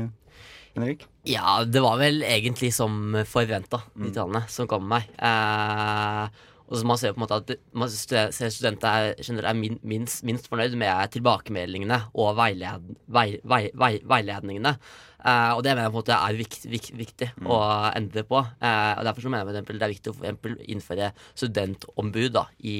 Henrik? 0.77 1.07
Ja, 1.27 1.63
det 1.65 1.81
var 1.83 1.97
vel 1.99 2.21
egentlig 2.23 2.69
som 2.75 3.15
forventa, 3.27 3.81
de 3.97 4.11
tallene 4.13 4.43
som 4.51 4.69
kom 4.69 4.85
med 4.85 5.01
meg. 5.01 5.15
Eh, 5.17 6.45
og 6.67 6.75
så 6.75 6.87
man 6.87 6.99
ser 6.99 7.13
på 7.15 7.21
en 7.21 7.23
måte 7.23 7.39
at 7.39 7.51
man 7.71 7.91
ser 7.91 8.31
studenter 8.51 9.11
er, 9.15 9.43
er 9.47 9.57
minst, 9.57 10.23
minst 10.27 10.49
fornøyd 10.51 10.75
med 10.79 11.13
tilbakemeldingene 11.15 12.01
og 12.13 12.33
veiled, 12.39 12.89
vei, 13.07 13.29
vei, 13.47 13.67
vei, 13.77 13.93
veiledningene. 14.03 14.75
Eh, 15.17 15.51
og 15.55 15.63
det 15.65 15.73
mener 15.73 15.87
jeg 15.87 15.93
på 15.93 15.95
en 15.95 16.01
måte 16.01 16.17
er 16.17 16.37
vikt, 16.37 16.67
vik, 16.69 16.89
viktig 16.99 17.29
å 17.47 17.57
endre 17.89 18.23
på. 18.27 18.41
Eh, 18.59 18.91
og 18.99 19.07
Derfor 19.07 19.25
så 19.25 19.31
mener 19.33 19.47
jeg 19.57 19.65
for 19.65 19.79
det 19.79 19.87
er 19.87 19.95
viktig 19.95 20.11
å 20.11 20.17
for 20.17 20.27
eksempel 20.27 20.57
innføre 20.75 21.09
studentombud 21.31 22.35
da, 22.35 22.45
i, 22.59 22.77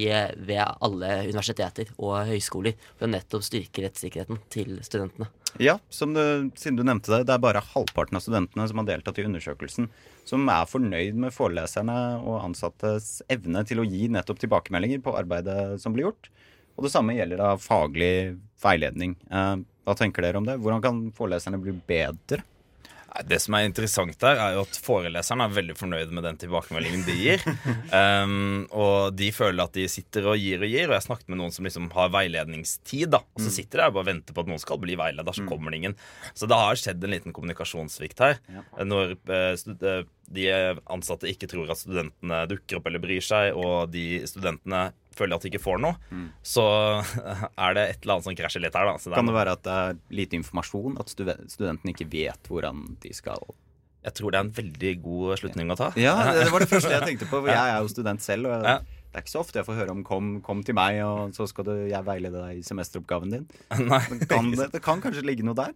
ved 0.50 0.62
alle 0.62 1.14
universiteter 1.30 1.96
og 1.98 2.20
høyskoler. 2.30 2.78
For 2.98 3.08
å 3.08 3.14
nettopp 3.16 3.48
styrke 3.48 3.88
rettssikkerheten 3.88 4.44
til 4.54 4.78
studentene. 4.86 5.32
Ja, 5.58 5.80
du, 5.90 6.52
siden 6.60 6.78
du 6.78 6.84
nevnte 6.86 7.12
det, 7.12 7.24
det 7.26 7.34
er 7.34 7.42
bare 7.42 7.64
halvparten 7.74 8.20
av 8.20 8.22
studentene 8.22 8.68
som 8.70 8.82
har 8.82 8.88
deltatt 8.90 9.18
i 9.18 9.26
undersøkelsen, 9.26 9.88
som 10.28 10.50
er 10.54 10.70
fornøyd 10.70 11.18
med 11.18 11.34
foreleserne 11.34 11.96
og 12.22 12.44
ansattes 12.44 13.24
evne 13.34 13.64
til 13.66 13.82
å 13.82 13.88
gi 13.88 14.06
nettopp 14.14 14.44
tilbakemeldinger 14.44 15.02
på 15.06 15.16
arbeidet 15.18 15.80
som 15.82 15.96
blir 15.96 16.10
gjort. 16.10 16.30
Og 16.78 16.86
det 16.86 16.94
samme 16.94 17.16
gjelder 17.18 17.42
da 17.42 17.56
faglig 17.58 18.38
veiledning. 18.62 19.16
Eh, 19.34 19.56
hva 19.88 19.98
tenker 19.98 20.26
dere 20.26 20.38
om 20.38 20.46
det? 20.46 20.60
Hvordan 20.62 20.84
kan 20.84 21.02
foreleserne 21.18 21.60
bli 21.62 21.74
bedre? 21.90 22.44
Det 23.26 23.40
som 23.42 23.56
er 23.58 23.66
interessant 23.68 24.18
der, 24.22 24.40
er 24.42 24.56
jo 24.58 24.64
at 24.66 24.80
foreleserne 24.84 25.48
er 25.48 25.56
veldig 25.56 25.76
fornøyd 25.80 26.12
med 26.14 26.26
den 26.28 26.40
tilbakemeldingen 26.44 27.06
de 27.08 27.16
gir. 27.18 27.46
Um, 27.92 28.66
og 28.84 29.16
de 29.18 29.32
føler 29.36 29.64
at 29.64 29.74
de 29.78 29.88
sitter 29.92 30.28
og 30.30 30.38
gir 30.42 30.62
og 30.62 30.70
gir. 30.70 30.86
Og 30.90 30.96
jeg 30.98 31.06
snakket 31.08 31.32
med 31.32 31.42
noen 31.42 31.56
som 31.56 31.68
liksom 31.68 31.90
har 31.96 32.12
veiledningstid. 32.14 33.10
da 33.16 33.24
Og 33.24 33.44
så 33.46 33.54
sitter 33.54 33.82
de 33.82 33.90
og 33.90 33.98
bare 33.98 34.12
venter 34.12 34.38
på 34.38 34.46
at 34.46 34.52
noen 34.52 34.62
skal 34.64 34.82
bli 34.84 34.98
veileder, 35.00 35.38
så 35.38 35.48
kommer 35.48 35.74
det 35.74 35.82
ingen. 35.82 35.98
Så 36.38 36.50
det 36.50 36.62
har 36.62 36.80
skjedd 36.80 37.04
en 37.04 37.16
liten 37.16 37.36
kommunikasjonssvikt 37.36 38.24
her. 38.26 38.40
Når 38.84 39.18
eh, 39.34 39.52
eh, 39.56 40.06
de 40.38 40.48
ansatte 40.92 41.30
ikke 41.32 41.50
tror 41.50 41.72
at 41.72 41.82
studentene 41.82 42.44
dukker 42.52 42.80
opp 42.80 42.90
eller 42.90 43.04
bryr 43.04 43.24
seg, 43.24 43.56
og 43.58 43.94
de 43.94 44.22
studentene 44.30 44.90
føler 45.18 45.36
at 45.38 45.46
de 45.46 45.50
ikke 45.52 45.64
får 45.64 45.80
noe, 45.84 45.96
så 46.46 46.66
er 47.66 47.78
det 47.78 47.86
et 47.92 48.02
eller 48.04 48.18
annet 48.18 48.28
som 48.30 48.38
krasjer 48.40 48.64
litt 48.64 48.78
her. 48.78 48.90
da 48.92 48.98
så 49.02 49.10
det 49.12 49.18
Kan 49.20 49.30
det 49.32 49.38
være 49.38 49.56
at 49.58 49.64
det 49.68 49.78
er 49.84 49.98
lite 50.22 50.38
informasjon? 50.40 51.00
At 51.02 51.12
studentene 51.14 51.94
ikke 51.96 52.10
vet 52.12 52.52
hvordan 52.52 52.86
de 53.04 53.14
skal 53.18 53.42
Jeg 54.08 54.14
tror 54.20 54.32
det 54.32 54.40
er 54.40 54.46
en 54.48 54.54
veldig 54.62 54.94
god 55.04 55.34
slutning 55.42 55.74
å 55.74 55.76
ta. 55.80 55.90
Ja, 56.00 56.14
det 56.38 56.52
var 56.54 56.64
det 56.64 56.70
første 56.72 56.94
jeg 56.94 57.04
tenkte 57.12 57.28
på. 57.28 57.42
for 57.42 57.50
Jeg 57.52 57.74
er 57.74 57.82
jo 57.84 57.90
student 57.92 58.24
selv. 58.24 58.48
Og 58.48 58.64
jeg, 58.70 58.86
det 59.08 59.20
er 59.20 59.26
ikke 59.26 59.34
så 59.34 59.42
ofte 59.42 59.60
jeg 59.60 59.68
får 59.68 59.80
høre 59.82 59.92
om 59.96 60.04
kom, 60.08 60.30
'kom 60.46 60.62
til 60.64 60.76
meg', 60.78 61.02
og 61.04 61.34
så 61.36 61.48
skal 61.50 61.66
du, 61.68 61.74
jeg 61.90 62.06
veilede 62.06 62.38
deg 62.44 62.60
i 62.60 62.64
semesteroppgaven 62.64 63.32
din. 63.34 63.46
Nei, 63.92 64.02
Det 64.22 64.30
kan, 64.30 64.52
det, 64.54 64.70
det 64.76 64.82
kan 64.86 65.02
kanskje 65.02 65.26
ligge 65.26 65.44
noe 65.48 65.58
der? 65.58 65.74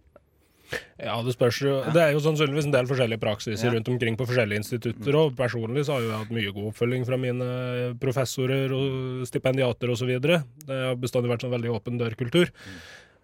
Ja, 1.02 1.16
Det 1.22 1.34
spørs 1.34 1.58
jo. 1.64 1.74
Det 1.92 2.00
er 2.02 2.12
jo 2.14 2.20
sannsynligvis 2.24 2.68
en 2.68 2.74
del 2.76 2.86
forskjellige 2.90 3.20
praksiser 3.22 3.66
Ja. 3.68 3.72
rundt 3.74 3.88
omkring 3.88 4.16
på 4.16 4.26
forskjellige 4.28 4.62
institutter. 4.62 5.14
Og 5.18 5.36
personlig 5.36 5.84
så 5.86 5.94
har 5.96 6.00
jo 6.04 6.10
jeg 6.10 6.18
hatt 6.22 6.30
mye 6.36 6.52
god 6.54 6.72
oppfølging 6.72 7.06
fra 7.06 7.16
mine 7.20 7.94
professorer 8.00 8.72
og 8.72 9.26
stipendiater 9.26 9.90
osv. 9.90 10.12
Det 10.22 10.42
har 10.68 10.94
bestandig 10.96 11.30
vært 11.32 11.42
sånn 11.46 11.54
veldig 11.56 11.72
åpen 11.74 11.98
dør-kultur 11.98 12.50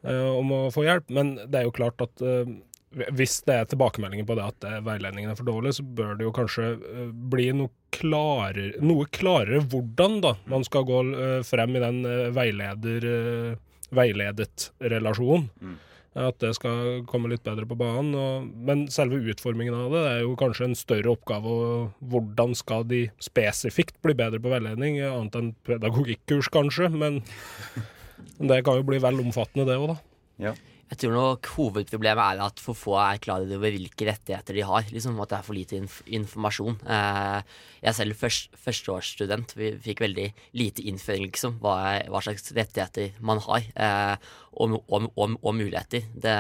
eh, 0.05 0.31
om 0.39 0.51
å 0.53 0.63
få 0.75 0.85
hjelp. 0.89 1.09
Men 1.11 1.37
det 1.47 1.61
er 1.63 1.69
jo 1.69 1.75
klart 1.79 2.01
at 2.05 2.21
eh, 2.23 2.45
hvis 3.13 3.43
det 3.45 3.55
er 3.55 3.67
tilbakemeldinger 3.69 4.25
på 4.29 4.35
det 4.39 4.45
at 4.49 4.65
eh, 4.65 4.79
veiledningen 4.85 5.31
er 5.31 5.37
for 5.39 5.45
dårlig, 5.49 5.75
så 5.77 5.85
bør 5.85 6.17
det 6.19 6.25
jo 6.25 6.33
kanskje 6.37 6.69
eh, 6.81 7.11
bli 7.13 7.51
noe 7.53 7.69
klarere, 7.95 8.79
noe 8.85 9.07
klarere 9.13 9.61
hvordan 9.65 10.21
da 10.25 10.35
man 10.49 10.65
skal 10.65 10.85
gå 10.89 11.03
eh, 11.15 11.43
frem 11.47 11.77
i 11.77 11.83
den 11.85 12.01
eh, 12.09 12.29
veileder, 12.37 13.05
eh, 13.13 13.59
veiledet 13.95 14.71
relasjonen. 14.81 15.49
At 16.19 16.41
det 16.43 16.55
skal 16.57 17.05
komme 17.07 17.31
litt 17.31 17.45
bedre 17.47 17.67
på 17.69 17.77
banen. 17.79 18.11
Og, 18.19 18.49
men 18.67 18.87
selve 18.93 19.21
utformingen 19.31 19.77
av 19.77 19.93
det 19.95 20.05
er 20.09 20.23
jo 20.25 20.35
kanskje 20.41 20.71
en 20.71 20.79
større 20.79 21.13
oppgave. 21.15 21.53
Og 21.53 22.09
hvordan 22.13 22.57
skal 22.59 22.89
de 22.91 23.05
spesifikt 23.23 24.01
bli 24.05 24.17
bedre 24.19 24.43
på 24.43 24.51
veiledning, 24.53 24.99
annet 25.07 25.39
enn 25.39 25.53
pedagogikkurs, 25.69 26.51
kanskje. 26.55 26.91
Men 26.91 27.23
det 28.39 28.65
kan 28.67 28.81
jo 28.81 28.89
bli 28.89 28.99
vel 29.03 29.23
omfattende, 29.23 29.69
det 29.69 29.79
òg, 29.79 29.95
da. 29.95 30.01
Jeg 30.89 31.03
tror 31.03 31.13
nok 31.13 31.49
hovedproblemet 31.53 32.39
er 32.39 32.39
at 32.47 32.61
for 32.65 32.77
få 32.77 32.95
er 33.03 33.19
klar 33.21 33.43
over 33.45 33.75
hvilke 33.75 34.07
rettigheter 34.09 34.57
de 34.57 34.65
har. 34.65 34.87
Liksom 34.89 35.19
At 35.21 35.35
det 35.35 35.37
er 35.39 35.45
for 35.45 35.57
lite 35.57 35.77
inf 35.77 35.99
informasjon. 36.07 36.79
Eh, 36.81 37.43
jeg 37.83 37.91
er 37.91 37.97
selv 37.99 38.17
først, 38.17 38.57
førsteårsstudent. 38.57 39.53
Vi 39.59 39.75
fikk 39.85 40.01
veldig 40.07 40.31
lite 40.57 40.87
innføring, 40.89 41.29
liksom. 41.29 41.59
Hva, 41.61 41.75
hva 42.09 42.23
slags 42.25 42.49
rettigheter 42.57 43.21
man 43.21 43.43
har. 43.45 43.69
Eh, 43.77 44.33
og, 44.53 44.79
og, 44.89 45.09
og, 45.15 45.35
og 45.43 45.55
muligheter. 45.57 46.07
Det, 46.15 46.37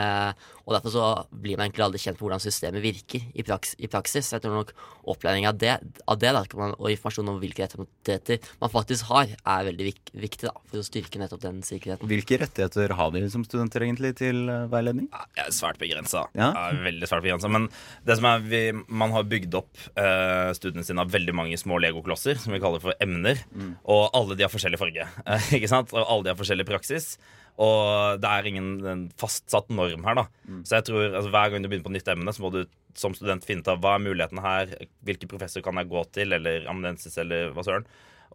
og 0.66 0.74
derfor 0.76 0.92
så 0.92 1.04
blir 1.32 1.58
man 1.58 1.68
egentlig 1.68 1.84
aldri 1.86 2.00
kjent 2.02 2.18
med 2.18 2.26
hvordan 2.26 2.42
systemet 2.42 2.84
virker 2.84 3.24
i, 3.32 3.44
praks, 3.46 3.74
i 3.78 3.90
praksis. 3.90 4.32
Jeg 4.34 4.44
tror 4.44 4.58
nok 4.58 4.72
opplæring 5.08 5.46
av 5.48 5.58
det, 5.60 5.76
av 6.08 6.18
det 6.20 6.32
da, 6.36 6.42
man, 6.58 6.74
og 6.76 6.90
informasjon 6.92 7.32
om 7.32 7.38
hvilke 7.42 7.68
rettigheter 7.68 8.50
man 8.60 8.72
faktisk 8.72 9.08
har, 9.12 9.32
er 9.32 9.68
veldig 9.70 9.88
vik 9.88 10.12
viktig 10.18 10.48
da, 10.48 10.54
for 10.68 10.80
å 10.82 10.86
styrke 10.86 11.20
nettopp 11.20 11.44
den 11.44 11.62
sikkerheten. 11.66 12.08
Hvilke 12.10 12.40
rettigheter 12.42 12.94
har 12.98 13.14
de 13.14 13.24
som 13.32 13.44
studenter 13.46 13.86
egentlig 13.86 14.14
til 14.20 14.44
eh, 14.50 14.66
veiledning? 14.72 15.08
Jeg 15.38 15.46
er 15.46 15.56
svært 15.56 15.80
begrensa. 15.80 16.26
Ja. 16.38 16.50
Veldig 16.84 17.08
svært. 17.08 17.26
Men 17.48 17.68
det 18.06 18.18
som 18.18 18.28
er, 18.28 18.44
vi, 18.44 18.62
man 18.88 19.14
har 19.14 19.28
bygd 19.28 19.56
opp 19.58 19.88
eh, 19.94 20.50
studiene 20.58 20.86
sine 20.86 21.04
av 21.04 21.12
veldig 21.14 21.36
mange 21.36 21.58
små 21.60 21.80
legoklosser, 21.82 22.40
som 22.40 22.54
vi 22.54 22.62
kaller 22.62 22.82
for 22.82 22.96
emner. 23.04 23.40
Og 23.88 24.08
alle 24.16 24.36
de 24.38 24.46
har 24.46 24.52
forskjellig 24.52 24.80
farge. 24.80 25.08
Ikke 25.56 25.70
sant? 25.70 25.94
Og 25.96 26.04
alle 26.04 26.26
de 26.26 26.34
har 26.34 26.40
forskjellig 26.40 26.68
praksis. 26.68 27.14
Og 27.58 28.20
det 28.22 28.30
er 28.30 28.46
ingen 28.46 29.08
fastsatt 29.18 29.70
norm 29.74 30.04
her, 30.06 30.20
da. 30.20 30.26
Så 30.62 30.78
jeg 30.78 30.88
tror 30.88 31.08
altså, 31.08 31.30
hver 31.34 31.50
gang 31.50 31.64
du 31.64 31.68
begynner 31.70 31.88
på 31.88 31.94
nytt 31.96 32.10
emne, 32.12 32.34
så 32.34 32.44
må 32.44 32.52
du 32.54 32.60
som 32.98 33.14
student 33.14 33.46
finne 33.46 33.64
ut 33.64 33.70
av 33.70 33.80
hva 33.82 33.96
er 33.96 34.04
mulighetene 34.04 34.44
her, 34.44 34.74
hvilke 35.06 35.28
professor 35.30 35.62
kan 35.64 35.78
jeg 35.80 35.90
gå 35.90 36.04
til, 36.14 36.34
eller 36.36 36.66
amnensis, 36.70 37.18
eller 37.20 37.52
hva 37.54 37.64
søren. 37.66 37.86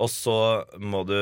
Og 0.03 0.09
så 0.11 0.37
må 0.81 1.03
du 1.07 1.17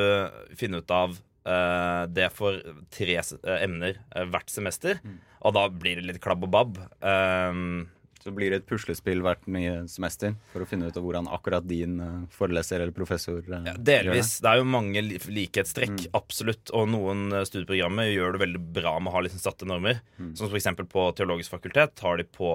finne 0.58 0.82
ut 0.82 0.94
av 0.96 1.16
uh, 1.18 2.04
det 2.10 2.30
for 2.34 2.60
tre 2.94 3.18
eh, 3.20 3.58
emner 3.58 3.98
uh, 4.16 4.26
hvert 4.32 4.54
semester. 4.54 5.02
Og 5.42 5.56
da 5.58 5.68
blir 5.70 6.00
det 6.00 6.08
litt 6.08 6.22
klabb 6.24 6.46
og 6.48 6.54
babb. 6.54 6.80
Um, 7.02 7.90
Så 8.22 8.34
blir 8.36 8.54
det 8.54 8.62
et 8.62 8.68
puslespill 8.70 9.24
hvert 9.26 9.48
nye 9.50 9.88
semester 9.90 10.36
for 10.52 10.62
å 10.62 10.68
finne 10.70 10.90
ut 10.90 10.98
av 10.98 11.06
hvordan 11.06 11.30
akkurat 11.34 11.66
din 11.66 11.98
eh, 12.04 12.20
foreleser 12.36 12.84
eller 12.84 12.94
professor 12.94 13.40
eh, 13.42 13.64
Ja, 13.72 13.74
delvis. 13.78 14.36
Det 14.44 14.52
er 14.52 14.62
jo 14.62 14.68
mange 14.70 15.02
likhetstrekk, 15.02 15.34
likhetstrekk, 15.38 16.06
absolutt. 16.18 16.74
Og 16.78 16.90
noen 16.94 17.32
eh, 17.34 17.46
studieprogrammer 17.50 18.12
gjør 18.12 18.38
det 18.38 18.44
veldig 18.46 18.64
bra 18.78 18.98
med 19.00 19.12
å 19.12 19.16
ha 19.18 19.24
liksom 19.26 19.42
satte 19.42 19.70
normer. 19.70 20.04
Som 20.38 20.52
f.eks. 20.52 20.70
på 20.92 21.08
Teologisk 21.18 21.56
fakultet 21.56 22.06
har 22.06 22.22
de 22.22 22.28
på 22.30 22.54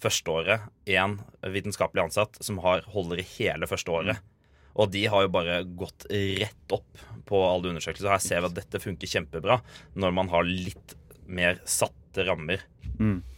førsteåret 0.00 0.68
én 0.88 1.18
vitenskapelig 1.52 2.06
ansatt 2.08 2.38
som 2.44 2.60
har, 2.64 2.84
holder 2.92 3.20
i 3.20 3.26
hele 3.36 3.68
førsteåret. 3.68 4.20
Og 4.80 4.92
de 4.92 5.04
har 5.10 5.26
jo 5.26 5.32
bare 5.32 5.62
gått 5.64 6.06
rett 6.10 6.74
opp 6.74 7.00
på 7.28 7.40
alle 7.46 7.72
undersøkelser. 7.72 8.12
Her 8.12 8.22
ser 8.22 8.42
vi 8.42 8.50
at 8.50 8.58
dette 8.58 8.82
funker 8.82 9.10
kjempebra 9.10 9.60
når 9.98 10.14
man 10.16 10.30
har 10.32 10.46
litt 10.46 10.96
mer 11.30 11.60
satte 11.68 12.24
rammer. 12.26 12.62
Eh, 12.98 13.29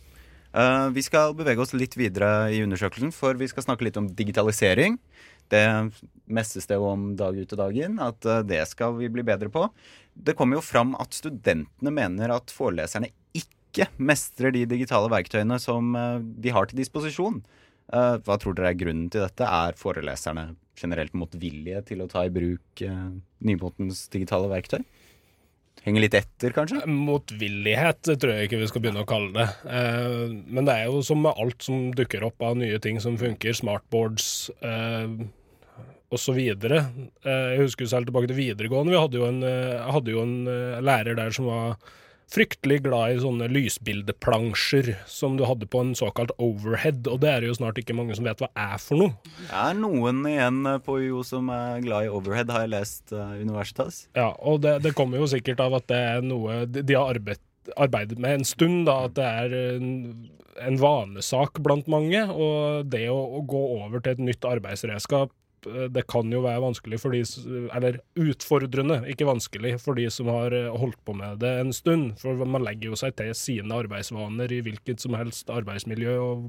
vi 0.92 1.02
skal 1.04 1.32
bevege 1.32 1.62
oss 1.64 1.70
litt 1.72 1.94
videre 1.96 2.50
i 2.52 2.58
undersøkelsen, 2.60 3.12
for 3.16 3.38
vi 3.40 3.46
skal 3.48 3.64
snakke 3.64 3.86
litt 3.86 3.96
om 3.96 4.10
digitalisering. 4.12 4.98
Det 5.52 5.64
mestes 6.32 6.68
det 6.68 6.78
jo 6.78 6.86
om 6.88 7.10
dag 7.18 7.36
ut 7.36 7.52
og 7.52 7.60
dag 7.60 7.76
inn, 7.76 7.98
at 8.02 8.28
eh, 8.28 8.44
det 8.48 8.62
skal 8.70 8.96
vi 8.96 9.10
bli 9.12 9.24
bedre 9.26 9.50
på. 9.52 9.66
Det 10.14 10.36
kommer 10.38 10.58
jo 10.58 10.64
fram 10.64 10.94
at 11.00 11.16
studentene 11.16 11.92
mener 11.92 12.32
at 12.32 12.52
foreleserne 12.54 13.10
ikke 13.36 13.88
mestrer 14.00 14.54
de 14.54 14.64
digitale 14.68 15.10
verktøyene 15.12 15.58
som 15.62 15.92
eh, 15.98 16.22
de 16.22 16.54
har 16.56 16.70
til 16.70 16.80
disposisjon. 16.80 17.42
Eh, 17.92 18.16
hva 18.24 18.38
tror 18.40 18.56
dere 18.56 18.72
er 18.72 18.80
grunnen 18.80 19.10
til 19.12 19.26
dette? 19.26 19.44
Er 19.44 19.76
foreleserne 19.80 20.52
generelt 20.78 21.12
motvillige 21.12 21.84
til 21.90 22.00
å 22.00 22.08
ta 22.08 22.24
i 22.24 22.32
bruk 22.32 22.80
nymotens 23.44 24.06
digitale 24.10 24.48
verktøy? 24.50 24.80
Henger 25.82 26.04
litt 26.04 26.14
etter, 26.14 26.52
kanskje? 26.54 26.84
Motvillighet 26.86 28.06
tror 28.06 28.32
jeg 28.36 28.46
ikke 28.46 28.60
vi 28.60 28.68
skal 28.70 28.84
begynne 28.84 29.02
å 29.02 29.08
kalle 29.08 29.32
det. 29.34 29.46
Eh, 29.66 30.34
men 30.46 30.68
det 30.68 30.76
er 30.78 30.90
jo 30.90 31.00
som 31.06 31.22
med 31.24 31.38
alt 31.42 31.66
som 31.66 31.88
dukker 31.98 32.22
opp 32.28 32.44
av 32.46 32.54
nye 32.60 32.78
ting 32.82 33.00
som 33.02 33.18
funker, 33.18 33.56
smartboards 33.58 34.28
eh, 34.62 35.16
osv. 36.12 36.38
Eh, 36.38 36.86
jeg 37.24 37.64
husker 37.64 37.90
selv 37.90 38.06
tilbake 38.08 38.30
til 38.30 38.38
videregående. 38.38 38.94
Vi 38.94 39.00
hadde 39.00 39.18
jo 39.18 39.26
en, 39.26 39.42
eh, 39.48 39.90
hadde 39.96 40.14
jo 40.14 40.22
en 40.22 40.36
eh, 40.46 40.78
lærer 40.84 41.18
der 41.18 41.34
som 41.34 41.50
var 41.50 41.76
fryktelig 42.32 42.80
glad 42.86 43.12
i 43.12 43.20
sånne 43.20 43.48
lysbildeplansjer 43.52 44.92
som 45.10 45.36
du 45.36 45.44
hadde 45.48 45.68
på 45.68 45.82
en 45.84 45.92
såkalt 45.98 46.32
overhead, 46.40 47.04
og 47.10 47.20
det 47.24 47.30
er 47.30 47.46
jo 47.46 47.56
snart 47.58 47.80
ikke 47.80 47.96
mange 47.96 48.16
som 48.16 48.26
vet 48.28 48.40
hva 48.40 48.48
er 48.56 48.78
for 48.80 49.02
noe. 49.02 49.34
Det 49.42 49.52
er 49.52 49.76
noen 49.78 50.22
igjen 50.30 50.62
på 50.86 50.98
UiO 51.02 51.22
som 51.26 51.50
er 51.52 51.82
glad 51.84 52.08
i 52.08 52.12
overhead, 52.12 52.52
har 52.54 52.64
jeg 52.64 52.74
lest 52.74 53.12
uh, 53.14 53.34
Universitas. 53.36 54.06
Ja, 54.16 54.30
og 54.40 54.62
det, 54.64 54.78
det 54.86 54.94
kommer 54.98 55.20
jo 55.20 55.28
sikkert 55.30 55.60
av 55.64 55.76
at 55.80 55.88
det 55.92 56.00
er 56.14 56.24
noe 56.24 56.62
de, 56.70 56.86
har 56.94 57.12
arbeidet, 57.12 57.44
arbeidet 57.76 58.18
med 58.22 58.40
en 58.40 58.48
stund, 58.48 58.86
da, 58.88 59.02
at 59.10 59.18
det 59.18 59.28
er 59.28 59.58
en, 59.76 59.92
en 60.62 60.80
vanesak 60.80 61.60
blant 61.64 61.90
mange. 61.92 62.24
Og 62.32 62.88
det 62.92 63.04
å, 63.12 63.20
å 63.38 63.44
gå 63.44 63.62
over 63.76 64.00
til 64.00 64.16
et 64.16 64.26
nytt 64.30 64.48
arbeidsredskap, 64.48 65.34
det 65.94 66.02
kan 66.10 66.30
jo 66.32 66.40
være 66.44 66.62
vanskelig 66.64 66.98
for 67.00 67.14
de 67.14 67.22
Eller 67.76 67.98
utfordrende, 68.18 69.00
ikke 69.12 69.28
vanskelig, 69.28 69.76
for 69.82 69.94
de 69.98 70.08
som 70.10 70.30
har 70.32 70.54
eh, 70.56 70.70
holdt 70.74 70.98
på 71.06 71.14
med 71.18 71.38
det 71.42 71.52
en 71.60 71.72
stund. 71.72 72.14
For 72.22 72.34
man 72.44 72.64
legger 72.66 72.90
jo 72.92 72.98
seg 72.98 73.14
til 73.18 73.34
sine 73.38 73.74
arbeidsvaner 73.82 74.52
i 74.52 74.62
hvilket 74.64 75.00
som 75.04 75.14
helst 75.18 75.50
arbeidsmiljø, 75.52 76.16
og, 76.22 76.48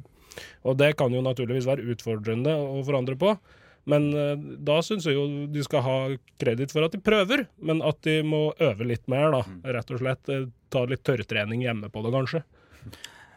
og 0.63 0.77
det 0.79 0.95
kan 0.97 1.13
jo 1.13 1.21
naturligvis 1.25 1.67
være 1.69 1.85
utfordrende 1.93 2.55
å 2.55 2.81
forandre 2.87 3.15
på. 3.19 3.35
Men 3.85 4.09
eh, 4.15 4.35
da 4.63 4.77
syns 4.85 5.05
jeg 5.09 5.17
jo 5.17 5.25
de 5.51 5.63
skal 5.65 5.83
ha 5.83 5.95
kreditt 6.39 6.71
for 6.71 6.85
at 6.85 6.93
de 6.95 7.01
prøver, 7.03 7.47
men 7.59 7.81
at 7.83 7.99
de 8.07 8.21
må 8.23 8.45
øve 8.63 8.87
litt 8.87 9.07
mer, 9.11 9.29
da. 9.35 9.41
Rett 9.75 9.91
og 9.91 9.99
slett. 10.03 10.29
eh, 10.31 10.45
Ta 10.73 10.85
litt 10.89 11.03
tørrtrening 11.05 11.61
hjemme 11.61 11.89
på 11.93 12.01
det, 12.01 12.13
kanskje. 12.15 12.39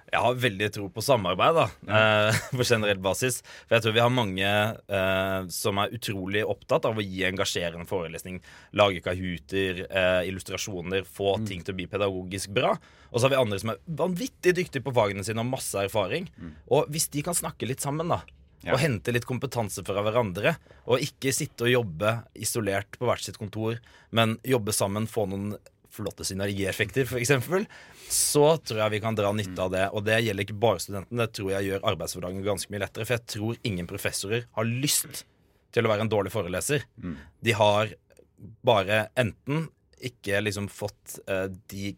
Jeg 0.06 0.22
har 0.22 0.36
veldig 0.38 0.68
tro 0.70 0.86
på 0.92 1.02
samarbeid, 1.02 1.56
da, 1.56 1.64
eh, 1.96 2.38
på 2.58 2.66
generell 2.66 3.00
basis. 3.02 3.40
For 3.66 3.76
jeg 3.76 3.84
tror 3.84 3.96
vi 3.96 4.02
har 4.04 4.12
mange 4.14 4.46
eh, 4.46 5.48
som 5.52 5.80
er 5.82 5.96
utrolig 5.96 6.44
opptatt 6.46 6.86
av 6.86 7.00
å 7.00 7.04
gi 7.04 7.24
engasjerende 7.26 7.88
forelesning. 7.90 8.38
Lage 8.78 9.02
kahooter, 9.04 9.82
eh, 9.88 10.20
illustrasjoner, 10.30 11.08
få 11.10 11.36
ting 11.48 11.66
til 11.66 11.74
å 11.74 11.80
bli 11.80 11.88
pedagogisk 11.90 12.54
bra. 12.54 12.76
Og 13.10 13.18
så 13.18 13.26
har 13.26 13.34
vi 13.34 13.42
andre 13.42 13.60
som 13.62 13.74
er 13.74 13.82
vanvittig 13.98 14.54
dyktige 14.60 14.86
på 14.86 14.94
fagene 14.94 15.26
sine 15.26 15.42
og 15.42 15.50
masse 15.50 15.82
erfaring. 15.82 16.30
Og 16.70 16.90
hvis 16.92 17.10
de 17.10 17.26
kan 17.26 17.36
snakke 17.36 17.68
litt 17.68 17.82
sammen, 17.82 18.14
da. 18.14 18.22
Og 18.66 18.80
hente 18.82 19.12
litt 19.14 19.26
kompetanse 19.28 19.84
fra 19.86 20.02
hverandre. 20.02 20.56
Og 20.90 21.02
ikke 21.02 21.34
sitte 21.34 21.66
og 21.66 21.72
jobbe 21.72 22.12
isolert 22.38 22.98
på 22.98 23.06
hvert 23.08 23.22
sitt 23.26 23.38
kontor, 23.38 23.78
men 24.16 24.38
jobbe 24.46 24.74
sammen, 24.74 25.06
få 25.10 25.26
noen 25.30 25.54
flotte 25.96 26.26
synergieffekter, 26.28 27.08
f.eks., 27.08 27.32
så 28.12 28.44
tror 28.62 28.82
jeg 28.84 28.94
vi 28.94 29.02
kan 29.02 29.16
dra 29.18 29.32
nytte 29.34 29.64
av 29.64 29.72
det. 29.74 29.86
Og 29.96 30.04
det 30.06 30.20
gjelder 30.22 30.46
ikke 30.46 30.60
bare 30.62 30.82
studentene, 30.82 31.24
det 31.24 31.34
tror 31.36 31.52
jeg 31.56 31.70
gjør 31.70 31.86
arbeidshverdagen 31.92 32.44
ganske 32.46 32.72
mye 32.72 32.84
lettere. 32.84 33.08
For 33.08 33.16
jeg 33.16 33.26
tror 33.34 33.62
ingen 33.66 33.88
professorer 33.90 34.46
har 34.58 34.68
lyst 34.68 35.24
til 35.74 35.86
å 35.86 35.92
være 35.92 36.06
en 36.06 36.12
dårlig 36.12 36.32
foreleser. 36.34 36.86
De 37.42 37.56
har 37.56 37.96
bare 38.66 39.06
enten 39.18 39.66
ikke 40.06 40.42
liksom 40.44 40.68
fått 40.68 41.18
eh, 41.26 41.48
de 41.72 41.94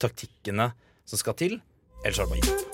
taktikkene 0.00 0.70
som 1.08 1.20
skal 1.20 1.36
til, 1.36 1.60
eller 2.04 2.16
så 2.16 2.22
har 2.22 2.28
de 2.28 2.34
bare 2.36 2.44
gitt 2.44 2.54
opp. 2.54 2.70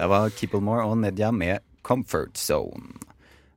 Det 0.00 0.06
var 0.08 0.30
Kipplemore 0.32 0.86
og 0.88 0.96
Nedja 1.02 1.28
med 1.28 1.60
Comfort 1.84 2.38
Zone. 2.40 3.09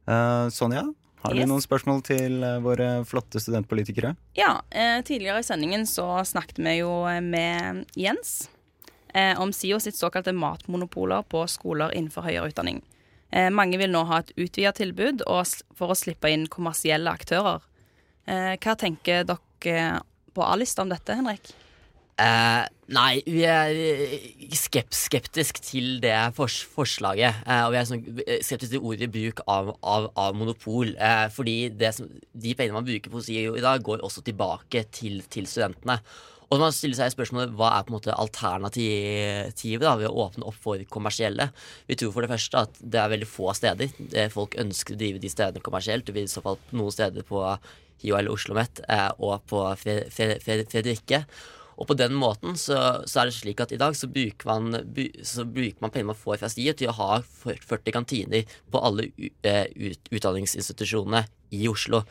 Eh, 0.08 0.50
Sonja, 0.50 0.84
har 1.24 1.34
Yes. 1.36 1.46
du 1.46 1.48
noen 1.54 1.62
spørsmål 1.63 2.02
til 2.04 2.44
eh, 2.44 2.60
våre 2.60 3.06
flotte 3.08 3.39
studentpolitikere? 3.39 4.16
Ja, 4.36 4.62
eh, 4.72 5.02
tidligere 5.02 5.39
i 5.39 5.44
sendingen 5.48 5.86
så 5.88 6.24
snakket 6.26 6.58
vi 6.60 6.78
jo 6.82 6.92
med 7.22 7.86
Jens 7.96 8.50
om 9.38 9.52
SIO 9.54 9.78
sitt 9.80 9.94
såkalte 9.94 10.34
matmonopoler 10.34 11.22
på 11.30 11.44
skoler 11.48 11.92
innenfor 11.94 12.24
høyere 12.26 12.50
utdanning. 12.50 12.80
Mange 13.54 13.78
vil 13.78 13.92
nå 13.94 14.00
ha 14.10 14.18
et 14.24 14.32
utvidet 14.42 14.74
tilbud 14.80 15.22
og, 15.28 15.46
for 15.78 15.94
å 15.94 15.98
slippe 15.98 16.32
inn 16.34 16.48
kommersielle 16.50 17.13
aktører. 17.13 17.62
Hva 18.26 18.74
tenker 18.76 19.22
dere 19.30 20.02
på 20.34 20.42
A-lista 20.42 20.82
om 20.82 20.89
dette, 20.89 21.13
Henrik? 21.13 21.54
Eh, 22.21 22.65
nei, 22.93 23.23
vi 23.26 23.41
er 23.49 23.73
skept, 24.54 24.93
skeptisk 24.93 25.58
til 25.65 25.95
det 26.04 26.13
fors 26.38 26.60
forslaget. 26.76 27.39
Eh, 27.47 27.62
og 27.65 27.71
vi 27.73 27.80
er 27.80 27.88
sånn, 27.89 28.04
eh, 28.28 28.43
skeptisk 28.45 28.76
til 28.76 28.84
ordet 28.86 29.10
bruk 29.13 29.41
av, 29.49 29.71
av, 29.82 30.12
av 30.19 30.36
monopol. 30.38 30.93
Eh, 30.97 31.26
fordi 31.34 31.56
som, 31.95 32.12
de 32.34 32.54
pengene 32.54 32.78
man 32.78 32.86
bruker 32.86 33.10
på 33.13 33.23
SIO 33.26 33.56
i 33.58 33.63
dag, 33.65 33.82
går 33.82 34.06
også 34.06 34.21
tilbake 34.28 34.86
til, 34.93 35.23
til 35.34 35.49
studentene. 35.49 35.97
Og 36.54 36.60
man 36.62 36.69
stiller 36.76 36.93
seg 36.99 37.15
spørsmålet 37.15 37.56
hva 37.58 37.71
er 37.80 37.86
på 37.88 37.89
en 37.89 37.95
måte 37.95 38.13
alternativet 38.13 39.82
da, 39.82 39.95
ved 39.97 40.06
å 40.12 40.28
åpne 40.28 40.45
opp 40.45 40.60
for 40.62 40.84
kommersielle. 40.93 41.47
Vi 41.89 41.97
tror 41.97 42.12
for 42.13 42.21
det 42.21 42.30
første 42.30 42.62
at 42.67 42.78
det 42.84 42.99
er 43.02 43.10
veldig 43.15 43.30
få 43.30 43.49
steder 43.58 43.89
eh, 44.13 44.30
folk 44.30 44.54
ønsker 44.62 44.93
å 44.93 44.99
drive 45.02 45.21
de 45.23 45.32
stedene 45.34 45.63
kommersielt. 45.65 46.06
Det 46.06 46.13
blir 46.13 46.28
i 46.28 46.32
så 46.32 46.43
fall 46.45 46.60
noen 46.78 46.93
steder 46.93 47.26
på 47.26 47.41
HiO 48.04 48.19
eller 48.19 48.36
Oslo 48.36 48.54
Met 48.58 48.84
eh, 48.86 49.10
og 49.17 49.41
på 49.49 49.63
Fre- 49.82 50.04
Fred 50.13 50.43
Fred 50.45 50.69
Fredrikke. 50.69 51.23
Og 51.84 51.89
på 51.89 51.98
den 52.00 52.15
måten 52.15 52.56
så, 52.56 52.78
så 53.04 53.19
er 53.19 53.28
det 53.28 53.36
slik 53.36 53.60
at 53.60 53.74
i 53.76 53.80
dag 53.82 53.96
så 54.00 54.08
bruker 54.08 54.48
man, 54.48 54.72
så 55.28 55.43
bruker 55.43 55.84
man 55.84 55.91
penger 55.91 56.13
man 56.13 56.19
får 56.19 56.39
fra 56.39 56.50
STIE 56.52 56.72
til 56.80 56.88
å 56.88 56.96
ha 56.96 57.17
40 57.19 57.91
kantiner 57.91 58.48
på 58.72 58.80
alle 58.80 59.10
eh, 59.43 59.67
ut, 59.76 60.08
utdanningsinstitusjonene 60.08 61.26
i 61.54 61.67
Oslo. 61.67 62.06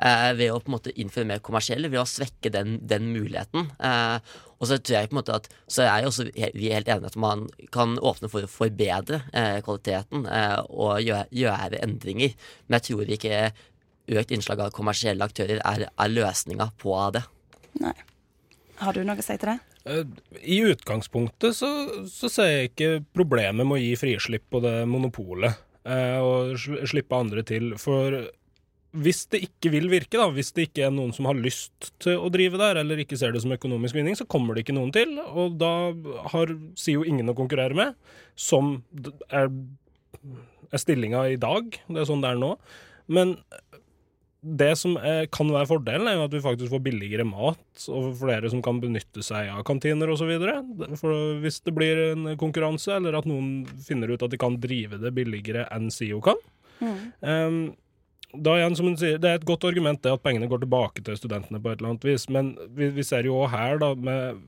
Eh, 0.00 0.32
ved 0.38 0.54
å 0.54 0.62
på 0.62 0.72
en 0.72 0.78
måte 0.78 0.96
innføre 0.96 1.28
mer 1.28 1.44
kommersielle, 1.44 1.92
ved 1.92 2.00
å 2.00 2.08
svekke 2.08 2.54
den, 2.56 2.78
den 2.88 3.12
muligheten. 3.12 3.68
Eh, 3.84 4.16
og 4.56 4.70
så 4.70 4.80
tror 4.80 4.96
jeg 4.96 5.12
på 5.12 5.18
en 5.18 5.20
måte 5.20 5.36
at 5.36 5.52
Så 5.70 5.84
er 5.84 6.00
jeg 6.00 6.08
også 6.08 6.24
vi 6.32 6.70
er 6.70 6.80
helt 6.80 6.88
enige 6.88 7.12
at 7.12 7.20
man 7.20 7.44
kan 7.74 7.98
åpne 8.00 8.32
for 8.32 8.48
å 8.48 8.50
forbedre 8.50 9.20
eh, 9.36 9.60
kvaliteten 9.66 10.24
eh, 10.24 10.58
og 10.72 11.04
gjøre, 11.04 11.28
gjøre 11.36 11.84
endringer. 11.84 12.32
Men 12.66 12.80
jeg 12.80 12.88
tror 12.88 13.16
ikke 13.18 13.48
økt 14.08 14.32
innslag 14.32 14.64
av 14.64 14.72
kommersielle 14.72 15.28
aktører 15.28 15.60
er, 15.60 15.90
er 15.92 16.14
løsninga 16.16 16.72
på 16.80 16.96
det. 17.12 17.28
Nei. 17.84 17.98
Har 18.78 18.94
du 18.94 19.02
noe 19.06 19.18
å 19.18 19.24
si 19.24 19.36
til 19.40 19.52
det? 19.52 19.58
Eh, 19.88 20.04
I 20.54 20.58
utgangspunktet 20.72 21.56
så, 21.56 21.70
så 22.10 22.30
ser 22.32 22.50
jeg 22.52 22.72
ikke 22.72 22.90
problemet 23.16 23.66
med 23.66 23.78
å 23.78 23.82
gi 23.82 23.94
frislipp 23.98 24.46
på 24.52 24.62
det 24.64 24.74
monopolet. 24.90 25.58
Eh, 25.88 26.18
og 26.22 26.58
slippe 26.88 27.18
andre 27.18 27.44
til. 27.46 27.72
For 27.80 28.20
hvis 28.98 29.24
det 29.32 29.42
ikke 29.44 29.72
vil 29.74 29.88
virke, 29.92 30.16
da, 30.20 30.28
hvis 30.32 30.52
det 30.56 30.68
ikke 30.68 30.86
er 30.86 30.94
noen 30.94 31.12
som 31.16 31.28
har 31.28 31.38
lyst 31.38 31.90
til 32.02 32.20
å 32.20 32.30
drive 32.32 32.60
der, 32.60 32.80
eller 32.80 33.02
ikke 33.02 33.18
ser 33.20 33.34
det 33.34 33.42
som 33.44 33.52
økonomisk 33.54 33.98
vinning, 33.98 34.16
så 34.18 34.28
kommer 34.30 34.56
det 34.56 34.64
ikke 34.64 34.76
noen 34.78 34.92
til. 34.94 35.16
Og 35.28 35.58
da 35.60 35.72
har 36.34 36.54
SIO 36.78 37.04
ingen 37.08 37.28
å 37.32 37.36
konkurrere 37.38 37.76
med, 37.76 37.98
som 38.38 38.78
er, 39.28 39.50
er 40.70 40.84
stillinga 40.84 41.26
i 41.34 41.40
dag. 41.40 41.80
Det 41.88 42.02
er 42.02 42.08
sånn 42.08 42.24
det 42.24 42.32
er 42.32 42.40
nå. 42.40 42.54
Men 43.12 43.36
det 44.40 44.70
som 44.78 44.94
er, 45.02 45.26
kan 45.34 45.48
være 45.50 45.66
fordelen, 45.66 46.06
er 46.06 46.14
jo 46.14 46.26
at 46.28 46.34
vi 46.36 46.42
faktisk 46.44 46.70
får 46.70 46.82
billigere 46.84 47.26
mat, 47.26 47.88
og 47.90 48.12
flere 48.20 48.50
som 48.52 48.62
kan 48.62 48.78
benytte 48.82 49.24
seg 49.26 49.50
av 49.50 49.64
kantiner 49.66 50.12
osv. 50.14 50.30
Hvis 51.42 51.58
det 51.66 51.74
blir 51.74 52.04
en 52.12 52.30
konkurranse, 52.38 52.94
eller 52.94 53.18
at 53.18 53.26
noen 53.26 53.66
finner 53.84 54.14
ut 54.14 54.22
at 54.22 54.30
de 54.34 54.40
kan 54.40 54.60
drive 54.62 55.00
det 55.02 55.14
billigere 55.16 55.66
enn 55.74 55.90
SIO 55.94 56.22
kan 56.24 56.38
um, 56.78 57.62
da 58.36 58.58
igjen, 58.58 58.76
som 58.76 58.90
hun 58.90 58.98
sier, 59.00 59.16
Det 59.18 59.30
er 59.30 59.40
et 59.40 59.48
godt 59.48 59.64
argument 59.64 60.02
det 60.04 60.12
at 60.12 60.22
pengene 60.22 60.50
går 60.50 60.60
tilbake 60.62 61.02
til 61.04 61.16
studentene 61.16 61.60
på 61.62 61.72
et 61.72 61.80
eller 61.80 61.94
annet 61.94 62.06
vis, 62.06 62.28
men 62.28 62.52
vi, 62.76 62.90
vi 62.94 63.06
ser 63.06 63.26
jo 63.26 63.40
òg 63.40 63.50
her, 63.54 63.80
da, 63.80 63.88
med, 63.96 64.42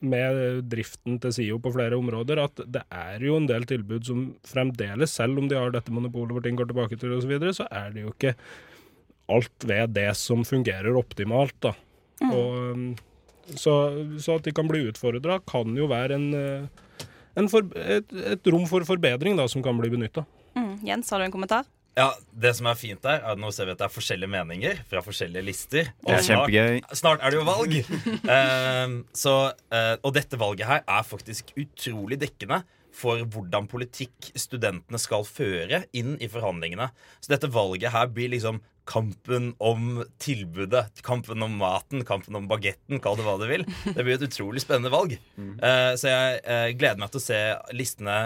med 0.00 0.62
driften 0.72 1.20
til 1.22 1.34
SIO 1.36 1.60
på 1.62 1.74
flere 1.76 1.98
områder, 1.98 2.40
at 2.42 2.64
det 2.64 2.82
er 2.88 3.22
jo 3.22 3.36
en 3.36 3.46
del 3.50 3.68
tilbud 3.68 4.08
som 4.08 4.26
fremdeles, 4.48 5.12
selv 5.12 5.38
om 5.38 5.50
de 5.50 5.60
har 5.60 5.74
dette 5.74 5.92
monopolet 5.92 6.34
hvor 6.34 6.46
ting 6.46 6.58
går 6.58 6.72
tilbake 6.72 6.98
til 6.98 7.12
osv., 7.12 7.26
så, 7.26 7.32
videre, 7.34 7.56
så 7.60 7.68
er 7.70 7.92
det 7.92 8.06
jo 8.06 8.14
ikke 8.16 8.34
alt 9.32 9.66
ved 9.68 9.94
det 9.96 10.10
som 10.18 10.44
fungerer 10.48 10.96
optimalt. 10.98 11.56
da. 11.64 11.74
Og, 12.28 12.54
um, 12.72 12.86
så, 13.58 13.74
så 14.22 14.38
at 14.38 14.46
de 14.46 14.54
kan 14.54 14.68
bli 14.70 14.84
utfordra, 14.90 15.40
kan 15.48 15.74
jo 15.76 15.88
være 15.90 16.16
en, 16.16 16.28
eh, 16.38 17.06
en 17.40 17.48
for, 17.50 17.66
et, 17.76 18.06
et 18.36 18.50
rom 18.52 18.66
for 18.70 18.86
forbedring 18.86 19.36
da, 19.40 19.48
som 19.50 19.64
kan 19.64 19.78
bli 19.80 19.90
benytta. 19.92 20.24
Mm. 20.56 20.74
Jens, 20.86 21.10
har 21.10 21.22
du 21.22 21.26
en 21.26 21.34
kommentar? 21.34 21.66
Ja, 21.98 22.08
Det 22.32 22.54
som 22.56 22.68
er 22.70 22.78
fint 22.80 23.02
der, 23.04 23.18
er 23.20 23.34
at 23.34 23.40
nå 23.40 23.50
ser 23.52 23.68
vi 23.68 23.74
at 23.74 23.80
det 23.82 23.84
er 23.84 23.92
forskjellige 23.92 24.32
meninger 24.32 24.78
fra 24.88 25.02
forskjellige 25.04 25.44
lister. 25.44 25.90
Det 26.00 26.14
er 26.14 26.22
snart- 26.24 26.48
kjempegøy. 26.48 26.94
Snart 26.96 27.20
er 27.20 27.34
det 27.34 27.40
jo 27.40 27.48
valg. 27.48 27.74
Ehm, 28.36 28.94
så, 29.12 29.34
uh, 29.74 29.96
og 30.00 30.14
dette 30.16 30.38
valget 30.40 30.68
her 30.70 30.86
er 30.88 31.04
faktisk 31.04 31.52
utrolig 31.60 32.16
dekkende 32.22 32.62
for 32.96 33.20
hvordan 33.24 33.68
politikk 33.68 34.32
studentene 34.36 35.00
skal 35.00 35.24
føre 35.28 35.82
inn 35.96 36.16
i 36.20 36.28
forhandlingene. 36.32 36.90
Så 37.20 37.32
dette 37.32 37.48
valget 37.52 37.92
her 37.92 38.08
blir 38.12 38.32
liksom 38.32 38.60
kampen 38.88 39.52
om 39.62 40.02
tilbudet, 40.22 41.02
kampen 41.06 41.42
om 41.44 41.54
maten, 41.60 42.02
kampen 42.06 42.36
om 42.38 42.48
bagetten, 42.50 43.00
kall 43.02 43.18
det 43.18 43.26
hva 43.26 43.36
du 43.40 43.46
vil. 43.50 43.66
Det 43.84 44.02
blir 44.02 44.16
et 44.16 44.26
utrolig 44.26 44.62
spennende 44.64 44.92
valg. 44.92 45.14
Eh, 45.38 45.92
så 45.98 46.10
jeg 46.10 46.40
eh, 46.42 46.70
gleder 46.78 47.00
meg 47.02 47.12
til 47.12 47.22
å 47.22 47.24
se 47.24 47.40
listene 47.76 48.16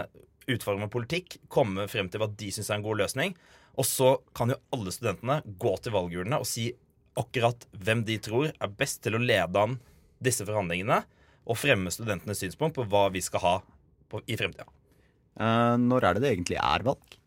utforme 0.51 0.89
politikk, 0.93 1.41
komme 1.53 1.89
frem 1.91 2.09
til 2.11 2.23
hva 2.23 2.31
de 2.31 2.53
syns 2.55 2.71
er 2.71 2.79
en 2.79 2.87
god 2.87 3.03
løsning. 3.03 3.37
Og 3.77 3.85
så 3.85 4.15
kan 4.37 4.53
jo 4.53 4.61
alle 4.73 4.95
studentene 4.95 5.43
gå 5.61 5.75
til 5.85 5.95
valgurnene 5.97 6.41
og 6.41 6.49
si 6.49 6.71
akkurat 7.17 7.67
hvem 7.77 8.05
de 8.09 8.17
tror 8.23 8.49
er 8.53 8.79
best 8.79 9.03
til 9.05 9.17
å 9.17 9.23
lede 9.23 9.61
an 9.61 9.79
disse 10.25 10.47
forhandlingene, 10.49 11.03
og 11.47 11.59
fremme 11.61 11.93
studentenes 11.93 12.41
synspunkt 12.43 12.79
på 12.79 12.87
hva 12.91 13.07
vi 13.15 13.21
skal 13.23 13.43
ha 13.45 13.55
på, 14.11 14.23
i 14.27 14.39
fremtida. 14.39 14.67
Eh, 15.37 15.77
når 15.83 16.09
er 16.09 16.17
det 16.17 16.25
det 16.25 16.33
egentlig 16.33 16.59
er 16.63 16.87
valg? 16.87 17.19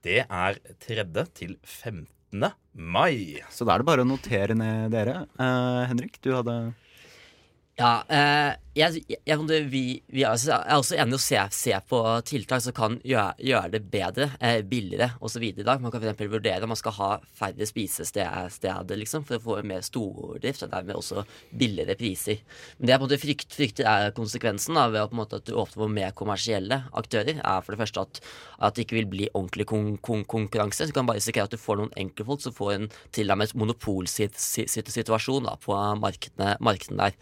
Det 0.00 0.22
er 0.24 0.60
3. 0.86 1.04
til 1.36 1.58
15. 1.66 2.46
mai. 2.80 3.40
Så 3.52 3.66
da 3.68 3.74
er 3.76 3.82
det 3.82 3.88
bare 3.90 4.04
å 4.04 4.08
notere 4.08 4.56
ned 4.56 4.90
dere. 4.94 5.24
Eh, 5.38 5.82
Henrik, 5.90 6.18
du 6.24 6.32
hadde 6.34 6.56
Ja, 7.80 8.02
eh, 8.12 8.58
jeg, 8.76 9.00
jeg, 9.08 9.64
vi, 9.72 9.82
vi 10.12 10.22
er, 10.22 10.34
også, 10.34 10.52
er 10.52 10.78
også 10.78 10.96
enig 11.00 11.16
i 11.16 11.16
å 11.16 11.20
se, 11.22 11.38
se 11.56 11.72
på 11.88 12.00
tiltak 12.28 12.60
som 12.62 12.74
kan 12.76 12.98
gjøre, 13.08 13.32
gjøre 13.42 13.70
det 13.72 13.80
bedre, 13.90 14.26
eh, 14.38 14.60
billigere 14.68 15.14
osv. 15.24 15.46
i 15.48 15.64
dag. 15.64 15.80
Man 15.80 15.90
kan 15.90 16.04
f.eks. 16.04 16.20
vurdere 16.30 16.66
om 16.66 16.70
man 16.74 16.78
skal 16.78 16.94
ha 16.98 17.08
færre 17.40 17.66
spisesteder 17.66 19.00
liksom, 19.00 19.24
for 19.26 19.38
å 19.38 19.42
få 19.42 19.56
mer 19.66 19.80
stordrift 19.86 20.66
og 20.66 20.74
dermed 20.74 20.98
også 20.98 21.24
billigere 21.56 21.96
priser. 21.98 22.42
Men 22.78 22.86
det 22.86 22.94
jeg 22.94 23.00
på 23.00 23.06
en 23.06 23.08
måte 23.08 23.20
frykt, 23.22 23.56
frykter 23.56 23.88
er 23.90 24.14
konsekvensen 24.18 24.76
da, 24.76 24.86
ved 24.92 25.16
måte, 25.16 25.40
at 25.40 25.48
du 25.48 25.56
åpner 25.56 25.80
for 25.80 25.96
mer 25.96 26.14
kommersielle 26.20 26.82
aktører, 27.00 27.40
er 27.40 27.64
for 27.64 27.74
det 27.74 27.80
første 27.80 28.04
at, 28.04 28.20
at 28.60 28.76
det 28.76 28.84
ikke 28.84 29.00
vil 29.00 29.10
bli 29.14 29.30
ordentlig 29.32 29.66
kon 29.72 29.96
kon 30.04 30.26
konkurranse. 30.28 30.86
Du 30.86 30.94
kan 30.94 31.08
bare 31.08 31.18
risikere 31.22 31.48
at 31.48 31.56
du 31.56 31.60
får 31.60 31.80
noen 31.80 31.96
enkeltfolk 32.04 32.44
som 32.44 32.54
får 32.54 32.74
en 32.76 32.86
tilnærmet 33.16 33.56
monopolsituasjon 33.56 35.50
på 35.64 35.80
markedene, 36.04 36.54
markedene 36.60 37.08
der. 37.08 37.18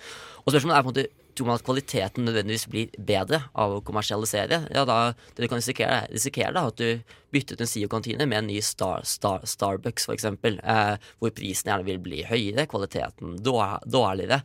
Og 0.49 0.55
spørsmålet 0.55 0.79
er 0.79 0.85
på 0.87 0.89
en 0.89 0.95
måte 0.95 1.09
tror 1.39 1.47
man 1.47 1.59
at 1.61 1.65
kvaliteten 1.67 2.25
nødvendigvis 2.27 2.67
blir 2.71 2.95
bedre 3.07 3.43
av 3.55 3.77
å 3.77 3.83
kommersialisere, 3.87 4.63
ja 4.75 4.85
da 4.89 4.99
det 5.37 5.45
du 5.45 5.51
kan 5.51 5.61
risikere, 5.61 6.01
risikere 6.11 6.55
da, 6.57 6.65
at 6.73 6.81
du 6.81 7.15
bytter 7.35 7.57
ut 7.57 7.63
en 7.65 7.71
SIO-kantine 7.71 8.27
med 8.29 8.39
en 8.43 8.51
ny 8.51 8.59
Star, 8.65 9.05
Star, 9.09 9.47
Starbucks, 9.49 10.09
f.eks., 10.09 10.25
eh, 10.25 11.09
hvor 11.21 11.33
prisen 11.37 11.71
gjerne 11.71 11.87
vil 11.89 12.03
bli 12.03 12.23
høyere, 12.29 12.69
kvaliteten 12.71 13.39
dårligere. 13.45 14.43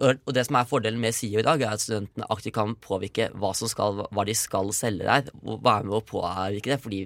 Og 0.00 0.32
det 0.32 0.46
som 0.46 0.56
er 0.56 0.68
fordelen 0.68 1.00
med 1.02 1.12
SIO 1.12 1.42
i 1.42 1.44
dag, 1.44 1.60
er 1.60 1.74
at 1.74 1.82
studentene 1.82 2.28
aktivt 2.32 2.54
kan 2.56 2.72
påvirke 2.80 3.26
hva, 3.36 3.50
skal, 3.52 4.06
hva 4.08 4.24
de 4.24 4.36
skal 4.38 4.72
selge 4.76 5.04
der, 5.04 5.28
være 5.42 5.84
med 5.84 5.98
å 5.98 6.04
påvirke 6.06 6.72
det, 6.72 6.78
fordi, 6.80 7.02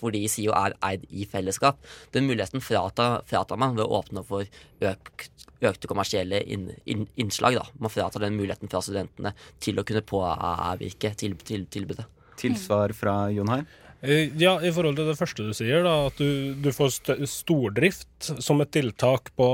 fordi 0.00 0.22
SIO 0.32 0.54
er 0.56 0.76
eid 0.86 1.04
i 1.10 1.26
fellesskap. 1.28 1.82
Den 2.16 2.30
muligheten 2.30 2.64
fratar, 2.64 3.20
fratar 3.28 3.60
man 3.60 3.76
ved 3.76 3.84
å 3.84 4.00
åpne 4.00 4.24
for 4.24 4.48
økt, 4.80 5.46
økte 5.60 5.90
kommersielle 5.90 6.40
inn, 6.48 6.70
inn, 6.88 7.04
innslag. 7.20 7.58
Da. 7.60 7.66
Man 7.82 7.92
fratar 7.92 8.24
den 8.24 8.38
muligheten 8.40 8.72
fra 8.72 8.80
studentene 8.84 9.34
til 9.60 9.80
å 9.80 9.84
kunne 9.84 10.06
påvirke 10.06 11.12
til, 11.20 11.36
til, 11.44 11.68
tilbudet. 11.68 12.08
tilsvar 12.40 12.96
fra 12.96 13.26
Jon. 13.34 13.52
Eh, 13.58 13.89
Ja, 14.00 14.54
i 14.64 14.70
forhold 14.72 14.96
til 14.96 15.10
det 15.10 15.16
første 15.18 15.44
du 15.44 15.50
sier, 15.52 15.82
da, 15.84 16.06
at 16.08 16.16
du, 16.16 16.54
du 16.56 16.70
får 16.72 16.92
st 16.94 17.16
stordrift 17.28 18.30
som 18.40 18.62
et 18.64 18.70
tiltak 18.72 19.28
på 19.36 19.48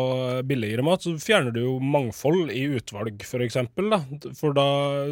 billigere 0.47 0.85
mat, 0.87 1.03
så 1.03 1.17
fjerner 1.19 1.51
du 1.55 1.59
jo 1.65 1.73
mangfold 1.83 2.53
i 2.55 2.63
utvalg, 2.79 3.25
for 3.27 3.43
eksempel. 3.43 3.91
Da. 3.91 3.99
For 4.39 4.55
da, 4.55 4.69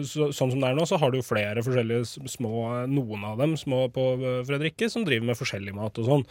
så, 0.07 0.31
sånn 0.31 0.55
som 0.55 0.63
det 0.63 0.71
er 0.71 0.79
nå, 0.79 0.87
så 0.87 1.01
har 1.03 1.11
du 1.11 1.19
jo 1.19 1.27
flere 1.27 1.67
forskjellige 1.67 2.31
små, 2.31 2.87
noen 2.87 3.27
av 3.27 3.43
dem 3.43 3.59
små 3.59 3.89
på 3.95 4.07
eh, 4.21 4.41
Fredrikke, 4.47 4.87
som 4.93 5.07
driver 5.07 5.33
med 5.33 5.41
forskjellig 5.41 5.75
mat 5.75 5.99
og 5.99 6.11
sånn. 6.13 6.27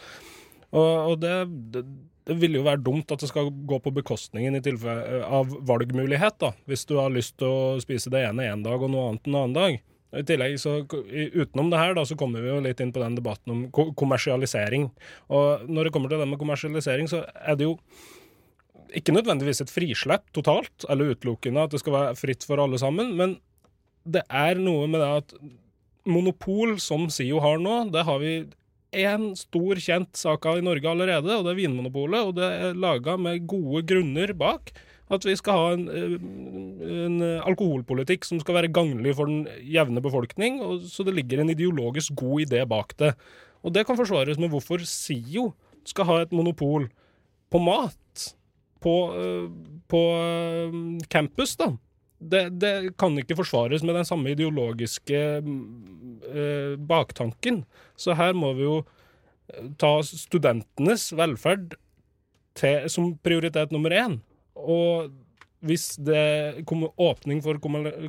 Og, 0.72 0.90
og 1.12 1.20
det, 1.20 1.36
det, 1.76 1.84
det 2.24 2.40
vil 2.40 2.56
jo 2.56 2.64
være 2.64 2.82
dumt 2.86 3.12
at 3.12 3.20
det 3.20 3.28
skal 3.28 3.52
gå 3.52 3.78
på 3.84 3.92
bekostningen 4.00 4.56
av 4.56 5.52
valgmulighet, 5.68 6.40
da. 6.40 6.54
Hvis 6.64 6.88
du 6.88 6.96
har 6.96 7.12
lyst 7.12 7.36
til 7.42 7.52
å 7.52 7.82
spise 7.84 8.12
det 8.12 8.24
ene 8.30 8.48
en 8.48 8.64
dag 8.64 8.80
og 8.80 8.96
noe 8.96 9.10
annet 9.10 9.28
en 9.28 9.42
annen 9.42 9.58
dag. 9.58 9.82
I 10.14 10.24
tillegg, 10.26 10.58
så 10.62 10.80
Utenom 10.84 11.70
det 11.72 11.80
her 11.80 11.94
da, 11.96 12.04
så 12.06 12.16
kommer 12.18 12.44
vi 12.44 12.52
jo 12.52 12.60
litt 12.64 12.82
inn 12.82 12.92
på 12.94 13.02
den 13.02 13.16
debatten 13.18 13.54
om 13.54 13.94
kommersialisering. 13.98 14.88
Og 15.32 15.64
når 15.68 15.88
det 15.88 15.94
kommer 15.94 16.12
til 16.12 16.22
det 16.22 16.28
med 16.30 16.40
kommersialisering, 16.40 17.10
så 17.10 17.24
er 17.34 17.58
det 17.58 17.68
jo 17.68 17.78
ikke 18.94 19.14
nødvendigvis 19.16 19.64
et 19.64 19.72
frislepp 19.74 20.28
totalt, 20.36 20.86
eller 20.88 21.14
utelukkende 21.14 21.66
at 21.66 21.74
det 21.74 21.82
skal 21.82 21.96
være 21.96 22.18
fritt 22.18 22.46
for 22.46 22.62
alle 22.62 22.78
sammen, 22.78 23.14
men 23.18 23.38
det 24.04 24.22
er 24.28 24.60
noe 24.60 24.86
med 24.90 25.00
det 25.02 25.10
at 25.22 25.34
monopol, 26.04 26.76
som 26.82 27.08
SIO 27.10 27.40
har 27.42 27.58
nå, 27.62 27.78
det 27.94 28.04
har 28.06 28.20
vi 28.22 28.34
én 28.94 29.32
stor 29.38 29.78
kjent 29.82 30.14
sak 30.16 30.46
av 30.46 30.60
i 30.60 30.64
Norge 30.64 30.88
allerede, 30.90 31.30
og 31.34 31.46
det 31.46 31.54
er 31.54 31.60
Vinmonopolet. 31.62 32.28
Og 32.28 32.36
det 32.38 32.46
er 32.46 32.78
laga 32.78 33.16
med 33.20 33.46
gode 33.50 33.84
grunner 33.90 34.32
bak. 34.38 34.70
At 35.12 35.24
vi 35.28 35.34
skal 35.36 35.58
ha 35.58 35.72
en, 35.74 35.88
eh, 35.92 36.14
en 37.04 37.18
alkoholpolitikk 37.44 38.24
som 38.24 38.40
skal 38.40 38.56
være 38.56 38.72
gagnlig 38.72 39.14
for 39.18 39.28
den 39.28 39.44
jevne 39.60 40.00
befolkning, 40.00 40.60
så 40.88 41.04
det 41.04 41.14
ligger 41.14 41.42
en 41.42 41.52
ideologisk 41.52 42.14
god 42.16 42.46
idé 42.46 42.64
bak 42.68 42.96
det. 42.96 43.12
Og 43.64 43.72
det 43.72 43.86
kan 43.86 43.96
forsvares 43.96 44.38
med 44.40 44.50
hvorfor 44.52 44.80
SIO 44.80 45.52
skal 45.84 46.08
ha 46.08 46.20
et 46.22 46.32
monopol 46.32 46.88
på 47.52 47.60
mat 47.60 48.34
på, 48.80 48.96
eh, 49.16 49.48
på 49.88 50.02
eh, 50.16 51.06
campus, 51.08 51.56
da. 51.56 51.74
Det, 52.24 52.58
det 52.58 52.96
kan 52.96 53.12
ikke 53.20 53.36
forsvares 53.36 53.82
med 53.84 53.98
den 53.98 54.04
samme 54.04 54.30
ideologiske 54.32 55.42
baktanken. 56.88 57.64
Så 58.00 58.14
her 58.16 58.32
må 58.32 58.54
vi 58.56 58.64
jo 58.64 58.78
ta 59.76 59.98
studentenes 60.06 61.10
velferd 61.12 61.74
til, 62.56 62.88
som 62.88 63.12
prioritet 63.20 63.74
nummer 63.74 63.92
én. 63.92 64.22
Og 64.64 65.12
hvis 65.64 65.94
det 66.04 66.64
kommer 66.68 66.92
åpning 67.00 67.40
for 67.44 67.56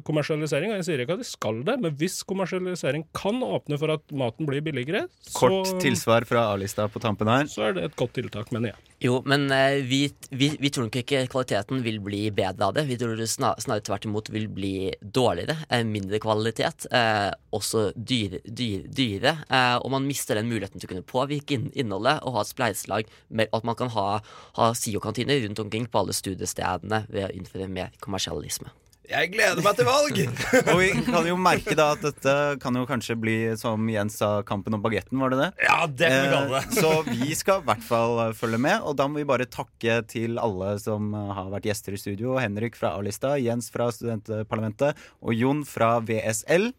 kommersialisering, 0.04 0.74
og 0.74 0.82
jeg 0.82 0.88
sier 0.90 1.04
ikke 1.04 1.16
at 1.16 1.24
det 1.24 1.30
skal 1.30 1.62
det, 1.68 1.78
men 1.84 1.96
hvis 2.00 2.20
kommersialisering 2.28 3.06
kan 3.16 3.40
åpne 3.46 3.80
for 3.80 3.94
at 3.96 4.04
maten 4.12 4.50
blir 4.50 4.64
billigere, 4.66 5.06
Kort 5.38 5.70
så, 5.70 5.78
tilsvar 5.84 6.28
fra 6.28 6.50
A-lista 6.52 6.90
på 6.92 7.00
tampen 7.04 7.32
her. 7.32 7.48
så 7.52 7.70
er 7.70 7.78
det 7.78 7.88
et 7.88 7.96
godt 8.00 8.18
tiltak, 8.20 8.52
mener 8.56 8.74
jeg. 8.74 8.82
Jo, 9.04 9.18
men 9.28 9.50
eh, 9.52 9.82
vi, 9.84 10.06
vi, 10.32 10.48
vi 10.60 10.70
tror 10.72 10.86
nok 10.88 10.96
ikke 11.02 11.26
kvaliteten 11.28 11.82
vil 11.84 11.98
bli 12.04 12.22
bedre 12.34 12.70
av 12.70 12.78
det. 12.78 12.86
Vi 12.88 12.96
tror 12.98 13.18
det 13.20 13.28
snar- 13.28 13.60
snarere 13.60 13.84
tvert 13.84 14.08
imot 14.08 14.30
vil 14.32 14.48
bli 14.48 14.94
dårligere. 15.04 15.58
Eh, 15.68 15.84
mindre 15.84 16.20
kvalitet. 16.24 16.88
Eh, 16.96 17.28
også 17.56 17.90
dyre, 17.98 18.40
dyre, 18.48 18.88
dyre. 18.88 19.36
Eh, 19.50 19.76
og 19.82 19.92
man 19.92 20.08
mister 20.08 20.40
den 20.40 20.48
muligheten 20.48 20.80
til 20.80 20.88
å 20.88 20.94
kunne 20.94 21.10
påvirke 21.12 21.58
inn, 21.58 21.68
innholdet 21.76 22.24
og 22.24 22.38
ha 22.38 22.46
et 22.46 22.54
spleiselag. 22.54 23.12
At 23.52 23.68
man 23.68 23.76
kan 23.76 23.92
ha, 23.98 24.08
ha 24.56 24.72
SIO-kantiner 24.72 25.44
rundt 25.44 25.60
omkring 25.66 25.92
på 25.92 26.02
alle 26.02 26.16
studiestedene 26.16 27.04
ved 27.12 27.28
å 27.28 27.34
innføre 27.36 27.68
mer 27.68 27.92
kommersialisme. 28.00 28.72
Jeg 29.10 29.30
gleder 29.34 29.62
meg 29.62 29.76
til 29.78 29.86
valg! 29.88 30.20
Og 30.72 30.80
vi 30.82 30.88
kan 31.06 31.28
jo 31.30 31.36
merke 31.38 31.76
da 31.78 31.92
at 31.94 32.02
dette 32.04 32.36
kan 32.64 32.78
jo 32.80 32.86
kanskje 32.90 33.16
bli, 33.22 33.36
som 33.60 33.86
Jens 33.92 34.18
sa, 34.22 34.30
kampen 34.48 34.74
om 34.78 34.82
bagetten, 34.84 35.20
var 35.22 35.34
det 35.34 35.40
det? 35.44 35.50
Ja, 35.68 35.78
det 35.86 36.10
kan 36.10 36.24
vi 36.26 36.32
kalle 36.34 36.60
det. 36.60 36.62
Eh, 36.66 36.78
Så 36.82 36.92
vi 37.10 37.38
skal 37.38 37.62
i 37.62 37.68
hvert 37.70 37.86
fall 37.86 38.22
følge 38.38 38.60
med, 38.66 38.82
og 38.82 38.98
da 39.00 39.08
må 39.12 39.22
vi 39.22 39.28
bare 39.30 39.46
takke 39.50 40.00
til 40.10 40.40
alle 40.42 40.74
som 40.82 41.12
har 41.14 41.52
vært 41.54 41.68
gjester 41.70 41.94
i 41.98 42.02
studio. 42.02 42.38
Henrik 42.42 42.78
fra 42.80 42.96
A-lista, 42.98 43.36
Jens 43.42 43.70
fra 43.74 43.92
Studentparlamentet 43.94 44.98
og 45.22 45.36
Jon 45.38 45.62
fra 45.70 45.98
VSL. 46.06 46.72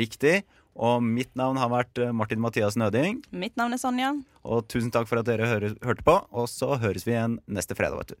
Riktig. 0.00 0.40
Og 0.80 1.02
mitt 1.04 1.32
navn 1.36 1.58
har 1.60 1.68
vært 1.72 1.98
Martin 2.14 2.40
Mathias 2.40 2.76
Nøding. 2.78 3.18
Mitt 3.36 3.56
navn 3.58 3.74
er 3.74 3.80
Sonja. 3.82 4.12
Og 4.46 4.64
tusen 4.70 4.92
takk 4.94 5.08
for 5.10 5.20
at 5.20 5.26
dere 5.28 5.48
hørte 5.50 6.04
på. 6.06 6.14
Og 6.30 6.46
så 6.48 6.76
høres 6.80 7.04
vi 7.04 7.16
igjen 7.16 7.40
neste 7.50 7.76
fredag, 7.76 7.98
vet 8.00 8.14
du. 8.14 8.20